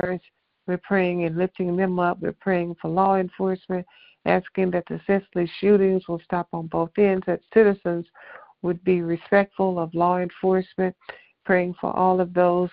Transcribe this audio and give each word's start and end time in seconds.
coronavirus. 0.00 0.20
We're 0.66 0.78
praying 0.78 1.24
and 1.24 1.36
lifting 1.36 1.76
them 1.76 1.98
up. 1.98 2.20
We're 2.20 2.32
praying 2.32 2.76
for 2.80 2.88
law 2.88 3.16
enforcement, 3.16 3.86
asking 4.26 4.70
that 4.72 4.84
the 4.88 5.00
senseless 5.06 5.50
shootings 5.60 6.06
will 6.08 6.20
stop 6.24 6.48
on 6.52 6.66
both 6.66 6.90
ends, 6.98 7.24
that 7.26 7.40
citizens 7.54 8.06
would 8.62 8.82
be 8.84 9.00
respectful 9.00 9.78
of 9.78 9.94
law 9.94 10.18
enforcement, 10.18 10.94
praying 11.44 11.74
for 11.80 11.94
all 11.96 12.20
of 12.20 12.34
those 12.34 12.70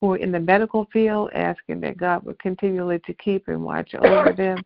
who 0.00 0.12
are 0.12 0.16
in 0.18 0.32
the 0.32 0.40
medical 0.40 0.86
field, 0.92 1.30
asking 1.34 1.80
that 1.80 1.96
God 1.96 2.24
would 2.24 2.38
continually 2.40 2.98
to 3.06 3.14
keep 3.14 3.48
and 3.48 3.62
watch 3.62 3.94
over 3.94 4.32
them, 4.36 4.58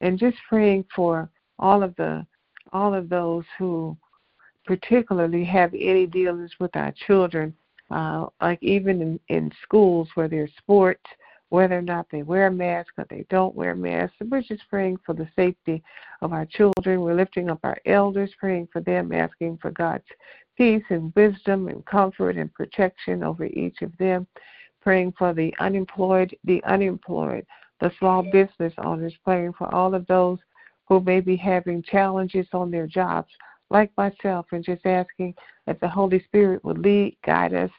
and 0.00 0.18
just 0.18 0.38
praying 0.48 0.86
for 0.94 1.28
all 1.58 1.82
of 1.82 1.94
the 1.96 2.24
all 2.72 2.94
of 2.94 3.08
those 3.08 3.44
who 3.58 3.96
particularly 4.64 5.44
have 5.44 5.74
any 5.74 6.06
dealings 6.06 6.52
with 6.60 6.74
our 6.76 6.92
children, 7.06 7.52
uh, 7.90 8.26
like 8.40 8.62
even 8.62 9.02
in, 9.02 9.20
in 9.28 9.52
schools 9.62 10.08
where 10.14 10.28
there's 10.28 10.52
sports, 10.58 11.04
whether 11.50 11.78
or 11.78 11.82
not 11.82 12.06
they 12.10 12.22
wear 12.22 12.50
masks 12.50 12.92
or 12.96 13.06
they 13.10 13.24
don't 13.28 13.54
wear 13.54 13.74
masks. 13.74 14.16
we're 14.30 14.40
just 14.42 14.62
praying 14.70 14.96
for 15.04 15.14
the 15.14 15.28
safety 15.34 15.82
of 16.22 16.32
our 16.32 16.46
children. 16.46 17.00
We're 17.00 17.14
lifting 17.14 17.50
up 17.50 17.58
our 17.64 17.78
elders, 17.86 18.30
praying 18.38 18.68
for 18.72 18.80
them, 18.80 19.12
asking 19.12 19.58
for 19.60 19.72
God's 19.72 20.04
peace 20.56 20.84
and 20.90 21.12
wisdom 21.16 21.68
and 21.68 21.84
comfort 21.86 22.36
and 22.36 22.52
protection 22.54 23.24
over 23.24 23.46
each 23.46 23.82
of 23.82 23.96
them. 23.98 24.26
Praying 24.80 25.12
for 25.18 25.34
the 25.34 25.52
unemployed, 25.58 26.34
the 26.44 26.62
unemployed, 26.64 27.44
the 27.80 27.92
small 27.98 28.22
business 28.22 28.72
owners, 28.78 29.12
praying 29.24 29.52
for 29.54 29.74
all 29.74 29.94
of 29.94 30.06
those 30.06 30.38
who 30.88 31.00
may 31.00 31.20
be 31.20 31.36
having 31.36 31.82
challenges 31.82 32.46
on 32.52 32.70
their 32.70 32.86
jobs, 32.86 33.28
like 33.70 33.90
myself, 33.96 34.46
and 34.52 34.64
just 34.64 34.84
asking 34.86 35.34
that 35.66 35.80
the 35.80 35.88
Holy 35.88 36.22
Spirit 36.24 36.64
would 36.64 36.78
lead, 36.78 37.16
guide 37.24 37.54
us, 37.54 37.70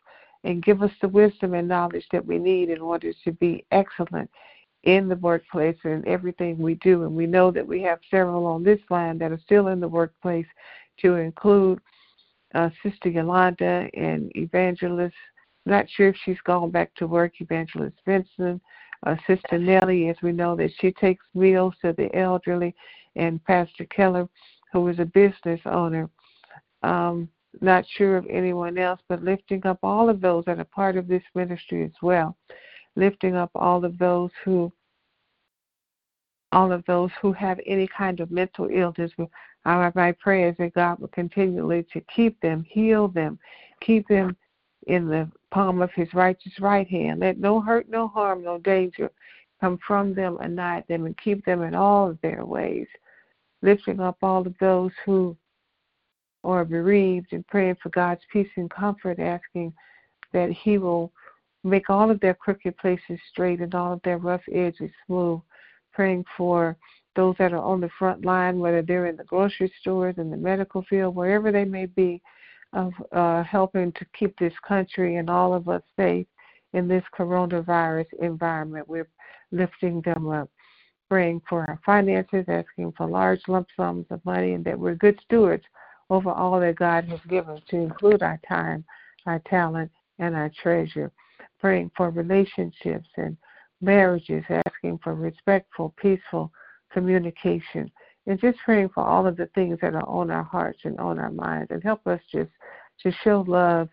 and 0.43 0.63
give 0.63 0.81
us 0.81 0.91
the 1.01 1.07
wisdom 1.07 1.53
and 1.53 1.67
knowledge 1.67 2.05
that 2.11 2.25
we 2.25 2.39
need 2.39 2.69
in 2.69 2.81
order 2.81 3.13
to 3.23 3.31
be 3.33 3.65
excellent 3.71 4.29
in 4.83 5.07
the 5.07 5.15
workplace 5.17 5.77
and 5.83 6.05
everything 6.07 6.57
we 6.57 6.75
do. 6.75 7.03
And 7.03 7.15
we 7.15 7.27
know 7.27 7.51
that 7.51 7.67
we 7.67 7.81
have 7.83 7.99
several 8.09 8.45
on 8.47 8.63
this 8.63 8.79
line 8.89 9.17
that 9.19 9.31
are 9.31 9.39
still 9.43 9.67
in 9.67 9.79
the 9.79 9.87
workplace, 9.87 10.47
to 11.01 11.15
include 11.15 11.79
uh, 12.53 12.69
Sister 12.83 13.09
Yolanda 13.09 13.89
and 13.93 14.31
Evangelist. 14.35 15.15
Not 15.65 15.89
sure 15.89 16.09
if 16.09 16.15
she's 16.23 16.41
gone 16.43 16.71
back 16.71 16.93
to 16.95 17.07
work, 17.07 17.33
Evangelist 17.39 17.95
Vincent, 18.05 18.61
uh, 19.05 19.15
Sister 19.27 19.57
Nellie, 19.57 20.09
as 20.09 20.17
we 20.21 20.31
know 20.31 20.55
that 20.55 20.71
she 20.79 20.91
takes 20.91 21.25
meals 21.33 21.73
to 21.81 21.93
the 21.93 22.13
elderly, 22.15 22.75
and 23.15 23.43
Pastor 23.45 23.85
Keller, 23.85 24.27
who 24.71 24.87
is 24.87 24.99
a 24.99 25.05
business 25.05 25.59
owner. 25.65 26.09
Um, 26.83 27.29
not 27.59 27.85
sure 27.97 28.17
of 28.17 28.25
anyone 28.29 28.77
else, 28.77 29.01
but 29.09 29.23
lifting 29.23 29.65
up 29.65 29.79
all 29.83 30.09
of 30.09 30.21
those 30.21 30.45
that 30.45 30.59
are 30.59 30.65
part 30.65 30.95
of 30.95 31.07
this 31.07 31.23
ministry 31.35 31.83
as 31.83 31.91
well. 32.01 32.37
Lifting 32.95 33.35
up 33.35 33.51
all 33.55 33.83
of 33.83 33.97
those 33.97 34.31
who 34.43 34.71
all 36.53 36.71
of 36.71 36.83
those 36.85 37.09
who 37.21 37.31
have 37.31 37.59
any 37.65 37.87
kind 37.87 38.19
of 38.19 38.29
mental 38.29 38.67
illness. 38.71 39.11
Our 39.65 39.91
my 39.95 40.11
prayer 40.13 40.49
is 40.49 40.55
that 40.57 40.73
God 40.73 40.99
will 40.99 41.07
continually 41.09 41.85
to 41.93 42.01
keep 42.13 42.39
them, 42.41 42.65
heal 42.67 43.07
them, 43.07 43.39
keep 43.79 44.07
them 44.07 44.35
in 44.87 45.07
the 45.07 45.29
palm 45.51 45.81
of 45.81 45.91
his 45.91 46.13
righteous 46.13 46.59
right 46.59 46.87
hand. 46.87 47.19
Let 47.21 47.37
no 47.37 47.61
hurt, 47.61 47.89
no 47.89 48.07
harm, 48.07 48.43
no 48.43 48.57
danger 48.57 49.11
come 49.61 49.79
from 49.85 50.13
them 50.13 50.37
not 50.55 50.87
them 50.87 51.05
and 51.05 51.17
keep 51.17 51.45
them 51.45 51.61
in 51.61 51.75
all 51.75 52.09
of 52.09 52.19
their 52.21 52.45
ways. 52.45 52.87
Lifting 53.61 53.99
up 53.99 54.17
all 54.23 54.45
of 54.45 54.55
those 54.59 54.91
who 55.05 55.37
are 56.43 56.65
bereaved 56.65 57.33
and 57.33 57.45
praying 57.47 57.77
for 57.81 57.89
God's 57.89 58.21
peace 58.31 58.49
and 58.55 58.69
comfort, 58.69 59.19
asking 59.19 59.73
that 60.33 60.51
He 60.51 60.77
will 60.77 61.11
make 61.63 61.89
all 61.89 62.09
of 62.09 62.19
their 62.19 62.33
crooked 62.33 62.77
places 62.77 63.19
straight 63.31 63.59
and 63.59 63.75
all 63.75 63.93
of 63.93 64.01
their 64.03 64.17
rough 64.17 64.41
edges 64.51 64.91
smooth. 65.05 65.39
Praying 65.93 66.25
for 66.37 66.77
those 67.15 67.35
that 67.37 67.51
are 67.51 67.61
on 67.61 67.81
the 67.81 67.89
front 67.99 68.23
line, 68.23 68.59
whether 68.59 68.81
they're 68.81 69.07
in 69.07 69.17
the 69.17 69.23
grocery 69.25 69.71
stores, 69.81 70.15
in 70.17 70.31
the 70.31 70.37
medical 70.37 70.83
field, 70.89 71.15
wherever 71.15 71.51
they 71.51 71.65
may 71.65 71.85
be, 71.85 72.21
of 72.73 72.93
uh, 73.11 73.43
helping 73.43 73.91
to 73.93 74.05
keep 74.17 74.37
this 74.39 74.53
country 74.65 75.17
and 75.17 75.29
all 75.29 75.53
of 75.53 75.67
us 75.67 75.81
safe 75.97 76.25
in 76.73 76.87
this 76.87 77.03
coronavirus 77.17 78.05
environment. 78.21 78.87
We're 78.87 79.09
lifting 79.51 80.01
them 80.01 80.29
up, 80.29 80.49
praying 81.09 81.41
for 81.49 81.61
our 81.67 81.79
finances, 81.85 82.45
asking 82.47 82.93
for 82.95 83.07
large 83.07 83.41
lump 83.49 83.67
sums 83.75 84.05
of 84.09 84.23
money, 84.23 84.53
and 84.53 84.63
that 84.63 84.79
we're 84.79 84.95
good 84.95 85.19
stewards 85.25 85.65
over 86.11 86.29
all 86.29 86.59
that 86.59 86.75
God 86.75 87.05
has 87.05 87.21
given, 87.29 87.59
to 87.69 87.75
include 87.77 88.21
our 88.21 88.39
time, 88.47 88.83
our 89.25 89.39
talent, 89.49 89.89
and 90.19 90.35
our 90.35 90.51
treasure. 90.61 91.09
Praying 91.59 91.89
for 91.95 92.09
relationships 92.09 93.07
and 93.15 93.37
marriages, 93.79 94.43
asking 94.49 94.99
for 95.03 95.15
respectful, 95.15 95.93
peaceful 95.95 96.51
communication, 96.91 97.89
and 98.27 98.39
just 98.41 98.57
praying 98.65 98.89
for 98.89 99.03
all 99.03 99.25
of 99.25 99.37
the 99.37 99.45
things 99.55 99.79
that 99.81 99.95
are 99.95 100.07
on 100.07 100.29
our 100.29 100.43
hearts 100.43 100.79
and 100.83 100.99
on 100.99 101.17
our 101.17 101.31
minds, 101.31 101.71
and 101.71 101.81
help 101.81 102.05
us 102.05 102.19
just 102.31 102.51
to 103.01 103.11
show 103.23 103.45
love 103.47 103.87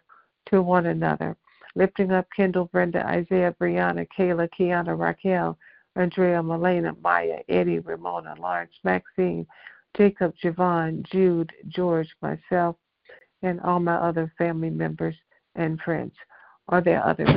to 0.50 0.60
one 0.60 0.86
another. 0.86 1.36
Lifting 1.76 2.10
up 2.10 2.26
Kendall, 2.34 2.68
Brenda, 2.72 3.06
Isaiah, 3.06 3.54
Brianna, 3.60 4.08
Kayla, 4.18 4.48
Kiana, 4.58 4.98
Raquel, 4.98 5.56
Andrea, 5.94 6.42
Melena, 6.42 7.00
Maya, 7.00 7.38
Eddie, 7.48 7.78
Ramona, 7.78 8.34
Lawrence, 8.40 8.74
Maxine, 8.82 9.46
Jacob, 9.96 10.34
Javon, 10.42 11.02
Jude, 11.10 11.52
George, 11.68 12.08
myself, 12.22 12.76
and 13.42 13.60
all 13.60 13.80
my 13.80 13.94
other 13.94 14.32
family 14.38 14.70
members 14.70 15.16
and 15.54 15.80
friends. 15.80 16.12
Are 16.68 16.80
there 16.80 17.04
others? 17.04 17.28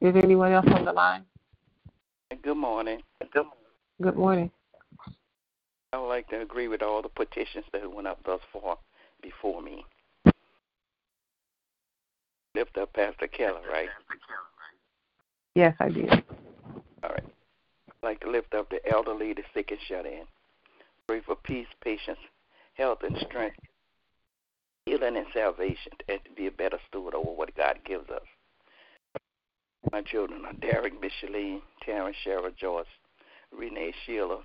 Is 0.00 0.16
anyone 0.16 0.52
else 0.52 0.66
on 0.72 0.84
the 0.84 0.92
line? 0.92 1.24
Good 2.42 2.56
morning. 2.56 3.02
Good 4.00 4.16
morning. 4.16 4.50
I 5.92 5.98
would 5.98 6.08
like 6.08 6.28
to 6.28 6.40
agree 6.40 6.68
with 6.68 6.82
all 6.82 7.02
the 7.02 7.08
petitions 7.08 7.66
that 7.72 7.92
went 7.92 8.06
up 8.06 8.18
thus 8.24 8.40
far 8.52 8.78
before 9.22 9.60
me. 9.60 9.84
Lift 12.54 12.78
up 12.78 12.92
Pastor 12.94 13.26
Keller, 13.26 13.60
right? 13.70 13.88
Yes, 15.54 15.74
I 15.80 15.88
did. 15.88 16.10
All 17.02 17.10
right. 17.10 17.24
I'd 17.24 18.02
like 18.02 18.20
to 18.20 18.30
lift 18.30 18.54
up 18.54 18.70
the 18.70 18.80
elderly, 18.90 19.32
the 19.32 19.42
sick, 19.52 19.70
and 19.70 19.80
shut 19.88 20.06
in. 20.06 20.22
Pray 21.06 21.20
for 21.20 21.34
peace, 21.34 21.66
patience, 21.82 22.18
health, 22.74 22.98
and 23.02 23.16
strength, 23.18 23.56
healing, 24.86 25.16
and 25.16 25.26
salvation, 25.34 25.92
and 26.08 26.20
to 26.24 26.30
be 26.30 26.46
a 26.46 26.50
better 26.52 26.78
steward 26.88 27.14
over 27.14 27.30
what 27.30 27.54
God 27.56 27.78
gives 27.84 28.08
us. 28.10 28.22
My 29.92 30.02
children 30.02 30.44
are 30.44 30.52
Derek, 30.52 31.00
Micheline, 31.00 31.62
Terrence, 31.82 32.16
Cheryl, 32.24 32.54
Joyce, 32.56 32.86
Renee, 33.50 33.92
Sheila, 34.06 34.42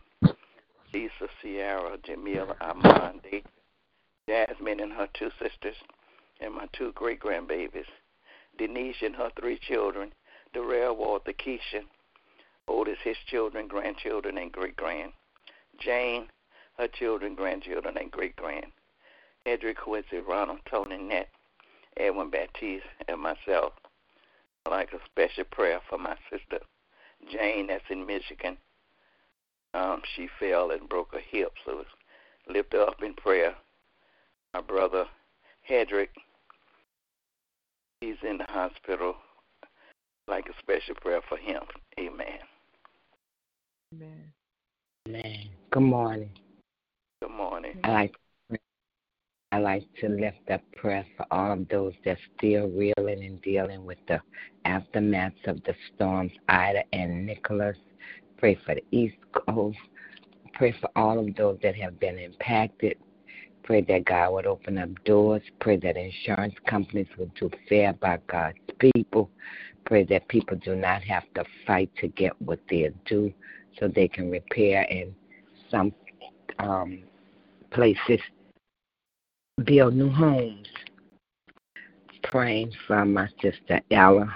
Lisa, 0.94 1.28
Sierra, 1.42 1.98
Jamila, 2.04 2.56
Armand, 2.62 3.22
Jasmine 4.28 4.80
and 4.80 4.94
her 4.94 5.08
two 5.14 5.30
sisters, 5.40 5.76
and 6.42 6.54
my 6.54 6.68
two 6.74 6.92
great 6.94 7.20
grandbabies, 7.20 7.86
Denise 8.58 8.96
and 9.04 9.16
her 9.16 9.30
three 9.40 9.60
children, 9.60 10.14
Darrell, 10.56 10.96
Walter, 10.96 11.34
Keisha, 11.34 11.84
Otis, 12.70 12.98
his 13.04 13.18
children, 13.28 13.68
grandchildren, 13.68 14.38
and 14.38 14.54
great 14.54 14.78
grand. 14.78 15.12
Jane, 15.82 16.30
her 16.78 16.88
children, 16.88 17.36
grandchildren, 17.36 17.98
and 17.98 18.10
great 18.10 18.38
grand. 18.38 18.72
Edric, 19.46 19.78
Quincy, 19.78 20.20
Ronald, 20.20 20.60
Tony, 20.66 20.98
Nett, 20.98 21.28
Edwin 21.98 22.30
Baptiste, 22.30 22.86
and 23.10 23.20
myself. 23.20 23.74
I'd 24.66 24.72
like 24.72 24.94
a 24.94 25.06
special 25.06 25.44
prayer 25.44 25.82
for 25.90 25.98
my 25.98 26.16
sister 26.32 26.60
Jane, 27.30 27.68
that's 27.68 27.84
in 27.90 28.06
Michigan. 28.06 28.58
Um, 29.74 30.04
she 30.16 30.30
fell 30.40 30.72
and 30.72 30.88
broke 30.88 31.12
her 31.14 31.20
hip, 31.20 31.52
so 31.66 31.84
lift 32.48 32.72
her 32.72 32.84
up 32.84 33.04
in 33.04 33.14
prayer. 33.14 33.56
My 34.54 34.62
brother 34.62 35.06
Hedrick, 35.70 36.12
he's 38.00 38.16
in 38.24 38.38
the 38.38 38.46
hospital 38.48 39.18
like 40.28 40.46
a 40.48 40.60
special 40.60 40.96
prayer 41.02 41.22
for 41.28 41.38
him. 41.38 41.62
Amen. 42.00 42.40
Amen. 43.94 44.34
Amen. 45.08 45.50
Good 45.72 45.84
morning. 45.84 46.30
Good 47.22 47.32
morning. 47.32 47.80
I 47.84 47.92
like 47.92 48.16
I 49.52 49.60
like 49.60 49.86
to 50.02 50.10
lift 50.10 50.50
up 50.52 50.62
prayer 50.76 51.06
for 51.16 51.26
all 51.32 51.54
of 51.54 51.68
those 51.70 51.94
that 52.04 52.18
still 52.38 52.68
reeling 52.68 53.24
and 53.24 53.42
dealing 53.42 53.86
with 53.86 54.00
the 54.08 54.20
aftermath 54.66 55.34
of 55.46 55.64
the 55.64 55.74
storms 55.94 56.32
Ida 56.50 56.84
and 56.92 57.26
Nicholas. 57.26 57.78
Pray 58.38 58.60
for 58.66 58.76
the 58.76 58.84
East 58.92 59.16
Coast. 59.32 59.78
Pray 60.56 60.74
for 60.82 60.90
all 60.96 61.20
of 61.20 61.34
those 61.36 61.58
that 61.64 61.76
have 61.76 62.00
been 62.00 62.18
impacted. 62.18 62.98
Pray 63.64 63.82
that 63.82 64.06
God 64.06 64.34
would 64.34 64.46
open 64.46 64.78
up 64.78 64.90
doors. 65.06 65.42
Pray 65.60 65.78
that 65.78 65.96
insurance 65.96 66.56
companies 66.68 67.08
would 67.18 67.34
do 67.36 67.50
fair 67.70 67.94
by 67.94 68.20
God's 68.28 68.58
people. 68.80 69.30
Pray 69.86 70.04
that 70.06 70.28
people 70.28 70.58
do 70.58 70.76
not 70.76 71.04
have 71.04 71.24
to 71.36 71.46
fight 71.68 71.92
to 72.02 72.08
get 72.08 72.40
what 72.42 72.60
they're 72.70 72.94
due 73.06 73.34
so 73.80 73.88
they 73.88 74.08
can 74.08 74.32
repair 74.32 74.84
in 74.84 75.14
some 75.70 75.94
um, 76.60 77.04
places 77.72 78.20
build 79.64 79.94
new 79.94 80.10
homes. 80.10 80.68
Praying 82.24 82.72
for 82.88 83.06
my 83.06 83.28
sister 83.42 83.82
Ella. 83.92 84.34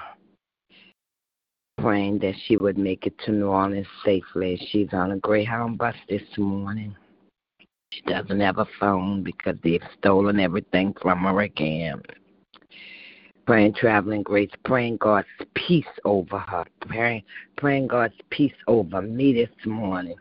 Praying 1.80 2.20
that 2.20 2.36
she 2.46 2.58
would 2.58 2.78
make 2.78 3.08
it 3.08 3.18
to 3.26 3.32
New 3.32 3.48
Orleans 3.48 3.88
safely. 4.06 4.60
She's 4.70 4.90
on 4.94 5.12
a 5.12 5.18
Greyhound 5.18 5.78
bus 5.78 5.96
this 6.08 6.22
morning. 6.38 6.96
She 7.92 8.02
doesn't 8.02 8.40
have 8.40 8.60
a 8.60 8.68
phone 8.80 9.24
because 9.24 9.56
they've 9.64 9.82
stolen 9.98 10.40
everything 10.40 10.94
from 11.02 11.20
her 11.24 11.42
again. 11.42 12.02
Praying 13.50 13.74
traveling 13.74 14.22
grace, 14.22 14.52
praying 14.64 14.98
God's 14.98 15.26
peace 15.56 15.84
over 16.06 16.38
her, 16.38 16.66
praying, 16.82 17.24
praying 17.58 17.88
God's 17.88 18.14
peace 18.30 18.54
over 18.68 19.02
me 19.02 19.34
this 19.34 19.50
morning. 19.66 20.14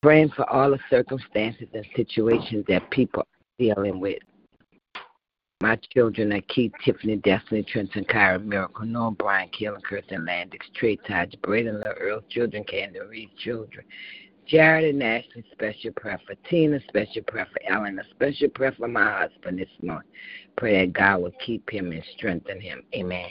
Praying 0.00 0.28
for 0.36 0.48
all 0.48 0.70
the 0.70 0.78
circumstances 0.88 1.66
and 1.74 1.84
situations 1.96 2.64
that 2.68 2.88
people 2.92 3.22
are 3.22 3.58
dealing 3.58 3.98
with. 3.98 4.20
My 5.60 5.76
children 5.92 6.32
are 6.34 6.40
Keith, 6.42 6.70
Tiffany, 6.84 7.16
Destiny, 7.16 7.64
Trenton, 7.64 8.04
Kyra, 8.04 8.40
Miracle, 8.40 8.86
Noah, 8.86 9.10
Brian, 9.10 9.48
Keelan, 9.48 9.82
Kirsten, 9.82 10.24
Landix, 10.24 10.64
Trey, 10.76 10.94
Taj, 10.94 11.34
Braden, 11.42 11.78
Little 11.78 11.94
Earl, 11.98 12.20
children, 12.30 12.62
Candy, 12.62 13.00
Reed, 13.00 13.30
children. 13.38 13.84
Jared 14.46 14.84
and 14.84 15.02
Ashley, 15.02 15.42
special 15.52 15.90
prayer 15.92 16.20
for 16.26 16.34
Tina, 16.48 16.78
special 16.88 17.22
prayer 17.22 17.48
for 17.50 17.72
Ellen, 17.72 17.98
a 17.98 18.04
special 18.10 18.50
prayer 18.50 18.72
for 18.78 18.88
my 18.88 19.20
husband 19.20 19.58
this 19.58 19.68
morning. 19.80 20.08
Pray 20.56 20.86
that 20.86 20.92
God 20.92 21.22
will 21.22 21.32
keep 21.44 21.68
him 21.68 21.92
and 21.92 22.02
strengthen 22.16 22.60
him. 22.60 22.82
Amen. 22.94 23.28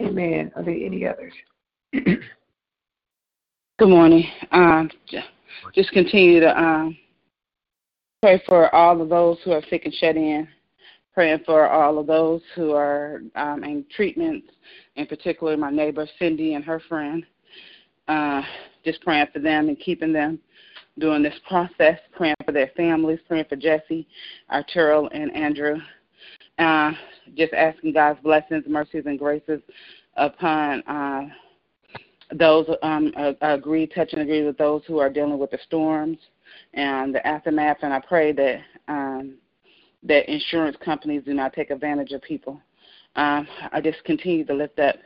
Amen. 0.00 0.52
Are 0.56 0.62
there 0.62 0.74
any 0.74 1.06
others? 1.06 1.32
Good 3.78 3.88
morning. 3.88 4.24
Um, 4.52 4.90
just 5.74 5.90
continue 5.92 6.40
to 6.40 6.58
um, 6.58 6.96
pray 8.22 8.42
for 8.46 8.74
all 8.74 9.00
of 9.00 9.08
those 9.08 9.38
who 9.44 9.52
are 9.52 9.62
sick 9.70 9.84
and 9.84 9.94
shut 9.94 10.16
in. 10.16 10.48
Praying 11.14 11.40
for 11.46 11.68
all 11.68 11.98
of 11.98 12.06
those 12.06 12.42
who 12.54 12.72
are 12.72 13.22
um, 13.36 13.64
in 13.64 13.86
treatments, 13.94 14.48
in 14.96 15.06
particular 15.06 15.56
my 15.56 15.70
neighbor 15.70 16.06
Cindy 16.18 16.54
and 16.54 16.64
her 16.64 16.80
friend. 16.88 17.24
Uh, 18.08 18.42
just 18.84 19.02
praying 19.02 19.26
for 19.32 19.40
them 19.40 19.68
and 19.68 19.78
keeping 19.78 20.12
them 20.12 20.38
during 20.98 21.22
this 21.22 21.38
process. 21.48 21.98
Praying 22.14 22.36
for 22.44 22.52
their 22.52 22.70
families. 22.76 23.18
Praying 23.26 23.46
for 23.48 23.56
Jesse, 23.56 24.06
Arturo, 24.50 25.08
and 25.08 25.34
Andrew. 25.34 25.76
Uh, 26.58 26.92
just 27.34 27.52
asking 27.52 27.92
God's 27.92 28.20
blessings, 28.20 28.64
mercies, 28.66 29.04
and 29.06 29.18
graces 29.18 29.60
upon 30.16 30.82
uh, 30.82 31.22
those 32.32 32.66
um, 32.82 33.12
agree, 33.40 33.86
touch 33.86 34.12
and 34.12 34.22
agree 34.22 34.44
with 34.44 34.56
those 34.56 34.82
who 34.86 34.98
are 34.98 35.10
dealing 35.10 35.38
with 35.38 35.50
the 35.50 35.58
storms 35.66 36.18
and 36.74 37.14
the 37.14 37.24
aftermath. 37.26 37.78
And 37.82 37.92
I 37.92 38.00
pray 38.00 38.32
that 38.32 38.60
um, 38.88 39.34
that 40.02 40.30
insurance 40.30 40.76
companies 40.84 41.22
do 41.24 41.34
not 41.34 41.52
take 41.52 41.70
advantage 41.70 42.12
of 42.12 42.22
people. 42.22 42.60
Um, 43.16 43.48
I 43.72 43.80
just 43.80 44.02
continue 44.04 44.44
to 44.44 44.54
lift 44.54 44.78
up 44.78 44.96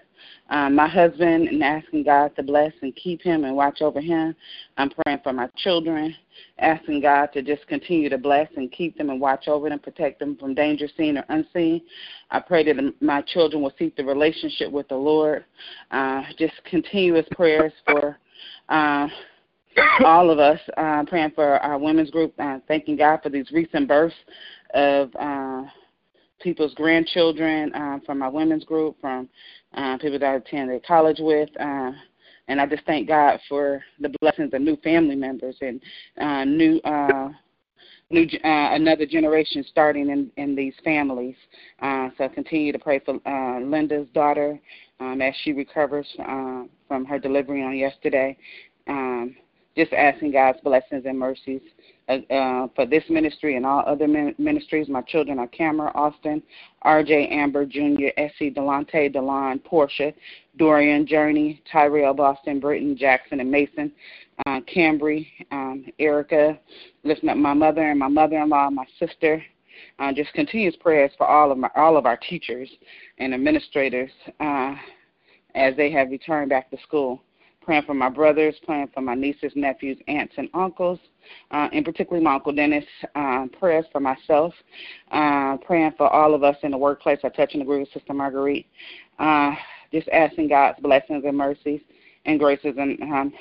um, 0.50 0.74
my 0.74 0.88
husband 0.88 1.48
and 1.48 1.62
asking 1.62 2.02
God 2.04 2.34
to 2.36 2.42
bless 2.42 2.72
and 2.82 2.94
keep 2.96 3.22
him 3.22 3.44
and 3.44 3.54
watch 3.54 3.80
over 3.80 4.00
him. 4.00 4.34
I'm 4.76 4.90
praying 4.90 5.20
for 5.22 5.32
my 5.32 5.48
children, 5.56 6.14
asking 6.58 7.02
God 7.02 7.26
to 7.32 7.42
just 7.42 7.66
continue 7.68 8.08
to 8.08 8.18
bless 8.18 8.48
and 8.56 8.70
keep 8.72 8.98
them 8.98 9.10
and 9.10 9.20
watch 9.20 9.46
over 9.46 9.68
them, 9.68 9.78
protect 9.78 10.18
them 10.18 10.36
from 10.36 10.54
danger 10.54 10.88
seen 10.96 11.18
or 11.18 11.24
unseen. 11.28 11.82
I 12.30 12.40
pray 12.40 12.64
that 12.64 12.94
my 13.00 13.22
children 13.22 13.62
will 13.62 13.72
seek 13.78 13.96
the 13.96 14.04
relationship 14.04 14.72
with 14.72 14.88
the 14.88 14.96
Lord. 14.96 15.44
Uh, 15.90 16.22
just 16.38 16.54
continuous 16.64 17.26
prayers 17.32 17.72
for. 17.86 18.18
Uh, 18.68 19.08
all 20.04 20.30
of 20.30 20.38
us 20.38 20.58
uh, 20.76 21.04
praying 21.06 21.30
for 21.34 21.58
our 21.58 21.78
women's 21.78 22.10
group, 22.10 22.34
uh, 22.38 22.58
thanking 22.66 22.96
God 22.96 23.20
for 23.22 23.28
these 23.28 23.50
recent 23.52 23.86
births 23.86 24.14
of 24.74 25.10
uh, 25.18 25.62
people's 26.40 26.74
grandchildren 26.74 27.72
uh, 27.74 27.98
from 28.04 28.18
my 28.18 28.28
women's 28.28 28.64
group, 28.64 28.96
from 29.00 29.28
uh, 29.74 29.98
people 29.98 30.18
that 30.18 30.26
I 30.26 30.34
attended 30.34 30.84
college 30.84 31.18
with. 31.20 31.48
Uh, 31.58 31.92
and 32.48 32.60
I 32.60 32.66
just 32.66 32.84
thank 32.84 33.06
God 33.06 33.38
for 33.48 33.82
the 34.00 34.12
blessings 34.20 34.52
of 34.52 34.60
new 34.60 34.76
family 34.78 35.14
members 35.14 35.56
and 35.60 35.80
uh, 36.20 36.44
new, 36.44 36.78
uh, 36.80 37.28
new 38.10 38.24
uh, 38.44 38.74
another 38.74 39.06
generation 39.06 39.64
starting 39.68 40.10
in, 40.10 40.30
in 40.36 40.56
these 40.56 40.74
families. 40.82 41.36
Uh, 41.80 42.08
so 42.18 42.28
continue 42.28 42.72
to 42.72 42.78
pray 42.78 42.98
for 42.98 43.20
uh, 43.24 43.60
Linda's 43.60 44.08
daughter 44.14 44.58
um, 44.98 45.22
as 45.22 45.34
she 45.42 45.52
recovers 45.52 46.06
uh, 46.18 46.64
from 46.88 47.04
her 47.04 47.18
delivery 47.18 47.62
on 47.62 47.76
yesterday. 47.76 48.36
Um, 48.88 49.36
just 49.76 49.92
asking 49.92 50.32
God's 50.32 50.58
blessings 50.62 51.04
and 51.06 51.18
mercies 51.18 51.60
uh, 52.08 52.18
uh, 52.32 52.68
for 52.74 52.86
this 52.86 53.04
ministry 53.08 53.56
and 53.56 53.64
all 53.64 53.84
other 53.86 54.08
ministries. 54.08 54.88
My 54.88 55.02
children 55.02 55.38
are 55.38 55.46
Cameron, 55.46 55.92
Austin, 55.94 56.42
RJ, 56.84 57.30
Amber, 57.30 57.64
Jr., 57.64 58.08
Essie, 58.16 58.50
Delante, 58.50 59.14
Delon, 59.14 59.62
Portia, 59.62 60.12
Dorian, 60.56 61.06
Journey, 61.06 61.62
Tyrell, 61.70 62.14
Boston, 62.14 62.58
Britton, 62.58 62.96
Jackson, 62.96 63.40
and 63.40 63.50
Mason, 63.50 63.92
uh, 64.46 64.60
Cambry, 64.74 65.26
um, 65.52 65.86
Erica, 65.98 66.58
lifting 67.04 67.28
up 67.28 67.36
my 67.36 67.54
mother 67.54 67.82
and 67.90 67.98
my 67.98 68.08
mother-in-law, 68.08 68.70
my 68.70 68.86
sister. 68.98 69.42
Uh, 69.98 70.12
just 70.12 70.32
continuous 70.34 70.76
prayers 70.76 71.10
for 71.16 71.26
all 71.26 71.50
of 71.50 71.56
my 71.56 71.70
all 71.74 71.96
of 71.96 72.04
our 72.04 72.16
teachers 72.16 72.68
and 73.16 73.32
administrators 73.32 74.10
uh, 74.40 74.74
as 75.54 75.74
they 75.76 75.90
have 75.90 76.10
returned 76.10 76.50
back 76.50 76.70
to 76.70 76.76
school 76.82 77.22
praying 77.62 77.82
for 77.82 77.94
my 77.94 78.08
brothers, 78.08 78.54
praying 78.64 78.88
for 78.94 79.00
my 79.00 79.14
nieces, 79.14 79.52
nephews, 79.54 79.98
aunts, 80.08 80.34
and 80.38 80.48
uncles, 80.54 80.98
uh, 81.50 81.68
and 81.72 81.84
particularly 81.84 82.24
my 82.24 82.34
Uncle 82.34 82.52
Dennis, 82.52 82.84
uh, 83.14 83.46
prayers 83.58 83.84
for 83.92 84.00
myself, 84.00 84.54
uh, 85.10 85.56
praying 85.58 85.92
for 85.96 86.08
all 86.08 86.34
of 86.34 86.42
us 86.42 86.56
in 86.62 86.70
the 86.70 86.78
workplace. 86.78 87.18
I 87.22 87.28
touch 87.28 87.52
and 87.54 87.62
agree 87.62 87.80
with 87.80 87.92
Sister 87.92 88.14
Marguerite. 88.14 88.66
Uh, 89.18 89.52
just 89.92 90.08
asking 90.08 90.48
God's 90.48 90.80
blessings 90.80 91.24
and 91.26 91.36
mercies 91.36 91.80
and 92.24 92.38
graces. 92.38 92.74
And 92.78 93.00
um, 93.02 93.32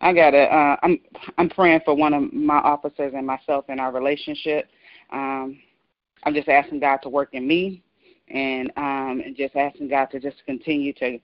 I 0.00 0.12
gotta, 0.12 0.42
uh, 0.44 0.76
I'm, 0.82 0.98
I'm 1.36 1.50
praying 1.50 1.80
for 1.84 1.94
one 1.94 2.14
of 2.14 2.32
my 2.32 2.58
officers 2.58 3.12
and 3.16 3.26
myself 3.26 3.66
in 3.68 3.80
our 3.80 3.92
relationship. 3.92 4.68
Um, 5.10 5.58
I'm 6.24 6.34
just 6.34 6.48
asking 6.48 6.80
God 6.80 6.98
to 6.98 7.08
work 7.08 7.30
in 7.32 7.46
me, 7.46 7.82
and 8.28 8.70
um, 8.76 9.22
and 9.24 9.36
just 9.36 9.56
asking 9.56 9.88
God 9.88 10.06
to 10.06 10.20
just 10.20 10.36
continue 10.46 10.92
to 10.94 11.18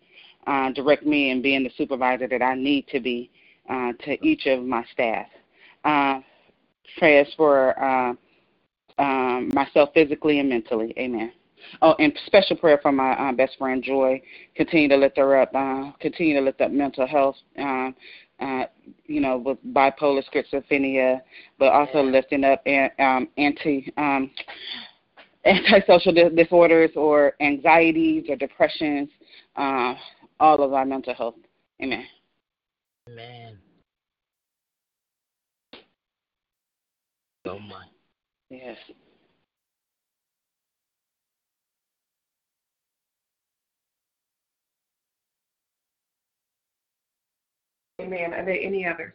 uh, 0.47 0.71
direct 0.73 1.05
me 1.05 1.31
in 1.31 1.43
being 1.43 1.65
the 1.65 1.71
supervisor 1.77 2.29
that 2.29 2.43
I 2.43 2.55
need 2.55 2.87
to 2.89 3.01
be 3.01 3.31
uh, 3.69 3.93
to 4.05 4.27
each 4.27 4.47
of 4.47 4.65
my 4.65 4.85
staff. 4.93 5.27
Uh, 5.85 6.21
prayers 6.99 7.29
for 7.37 7.79
uh, 7.83 8.15
um, 8.99 9.51
myself 9.55 9.91
physically 9.95 10.39
and 10.41 10.49
mentally. 10.49 10.95
Amen. 10.99 11.33
Oh, 11.83 11.95
and 11.99 12.13
special 12.27 12.57
prayer 12.57 12.79
for 12.83 12.93
my 12.93 13.13
uh, 13.13 13.33
best 13.33 13.57
friend 13.59 13.83
Joy. 13.83 14.21
Continue 14.55 14.89
to 14.89 14.97
lift 14.97 15.17
her 15.17 15.37
up. 15.41 15.51
Uh, 15.55 15.93
continue 16.01 16.35
to 16.35 16.41
lift 16.41 16.61
up 16.61 16.71
mental 16.71 17.07
health. 17.07 17.37
Uh, 17.59 17.91
uh, 18.41 18.65
you 19.07 19.21
know, 19.21 19.39
with 19.39 19.59
bipolar 19.73 20.23
schizophrenia, 20.33 21.21
but 21.59 21.73
also 21.73 22.03
lifting 22.03 22.45
up 22.45 22.67
um, 22.99 23.29
anti 23.39 23.93
um, 23.97 24.31
antisocial 25.45 26.13
disorders 26.35 26.91
or 26.97 27.35
anxieties 27.41 28.25
or 28.29 28.37
depressions. 28.37 29.09
Uh, 29.57 29.95
all 30.41 30.63
of 30.63 30.73
our 30.73 30.85
mental 30.85 31.15
health. 31.15 31.35
Amen. 31.83 32.07
Amen. 33.09 33.59
So 37.47 37.59
much. 37.59 37.89
Yes. 38.51 38.77
Amen. 48.01 48.35
Are 48.35 48.45
there 48.45 48.59
any 48.61 48.87
others? 48.87 49.13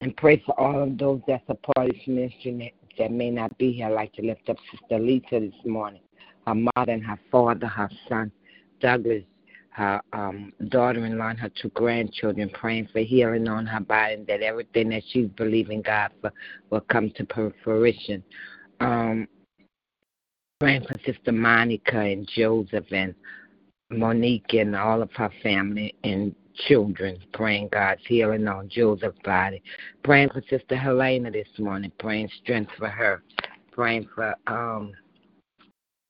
And 0.00 0.16
pray 0.16 0.42
for 0.46 0.58
all 0.58 0.82
of 0.82 0.96
those 0.96 1.20
that 1.26 1.42
support 1.46 1.88
this 1.90 2.06
ministry 2.06 2.72
that 2.98 3.10
may 3.10 3.30
not 3.30 3.56
be 3.58 3.72
here. 3.72 3.86
I'd 3.86 3.92
like 3.92 4.12
to 4.14 4.22
lift 4.22 4.48
up 4.48 4.56
Sister 4.70 4.98
Lisa 4.98 5.40
this 5.40 5.64
morning, 5.64 6.02
her 6.46 6.54
mother 6.54 6.92
and 6.92 7.04
her 7.04 7.18
father, 7.30 7.66
her 7.66 7.90
son, 8.08 8.30
Douglas, 8.80 9.24
her 9.70 10.00
um, 10.12 10.52
daughter-in-law 10.68 11.28
and 11.28 11.38
her 11.38 11.50
two 11.60 11.68
grandchildren, 11.70 12.50
praying 12.50 12.88
for 12.92 13.00
healing 13.00 13.48
on 13.48 13.66
her 13.66 13.80
body, 13.80 14.14
and 14.14 14.26
that 14.26 14.42
everything 14.42 14.88
that 14.90 15.02
she's 15.10 15.28
believing 15.36 15.82
God 15.82 16.10
for 16.20 16.32
will 16.70 16.80
come 16.80 17.10
to 17.10 17.52
fruition. 17.62 18.22
Um, 18.80 19.28
praying 20.60 20.82
for 20.82 20.98
Sister 21.06 21.32
Monica 21.32 21.98
and 21.98 22.28
Joseph 22.34 22.86
and 22.90 23.14
Monique 23.90 24.54
and 24.54 24.74
all 24.74 25.00
of 25.00 25.12
her 25.12 25.30
family 25.42 25.94
and 26.04 26.34
children, 26.66 27.18
praying 27.32 27.68
God's 27.72 28.02
healing 28.06 28.48
on 28.48 28.68
Joseph's 28.68 29.18
body. 29.24 29.62
Praying 30.02 30.30
for 30.30 30.42
Sister 30.50 30.76
Helena 30.76 31.30
this 31.30 31.48
morning, 31.58 31.92
praying 31.98 32.28
strength 32.42 32.72
for 32.76 32.88
her. 32.88 33.22
Praying 33.70 34.08
for 34.14 34.34
um 34.48 34.92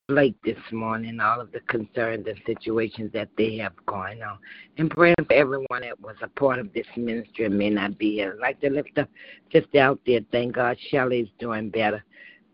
Blake 0.08 0.36
this 0.42 0.56
morning, 0.72 1.20
all 1.20 1.38
of 1.38 1.52
the 1.52 1.60
concerns 1.60 2.26
and 2.26 2.40
situations 2.46 3.12
that 3.12 3.28
they 3.36 3.58
have 3.58 3.74
going 3.84 4.22
on. 4.22 4.38
And 4.78 4.90
praying 4.90 5.16
for 5.26 5.34
everyone 5.34 5.82
that 5.82 6.00
was 6.00 6.16
a 6.22 6.28
part 6.28 6.58
of 6.58 6.72
this 6.72 6.86
ministry 6.96 7.44
and 7.44 7.58
may 7.58 7.68
not 7.68 7.98
be 7.98 8.12
here. 8.12 8.32
I'd 8.32 8.40
like 8.40 8.60
to 8.62 8.70
lift 8.70 8.96
up 8.96 9.10
just 9.52 9.74
out 9.74 10.00
there. 10.06 10.20
Thank 10.32 10.54
God 10.54 10.78
Shelly's 10.90 11.28
doing 11.38 11.68
better. 11.68 12.02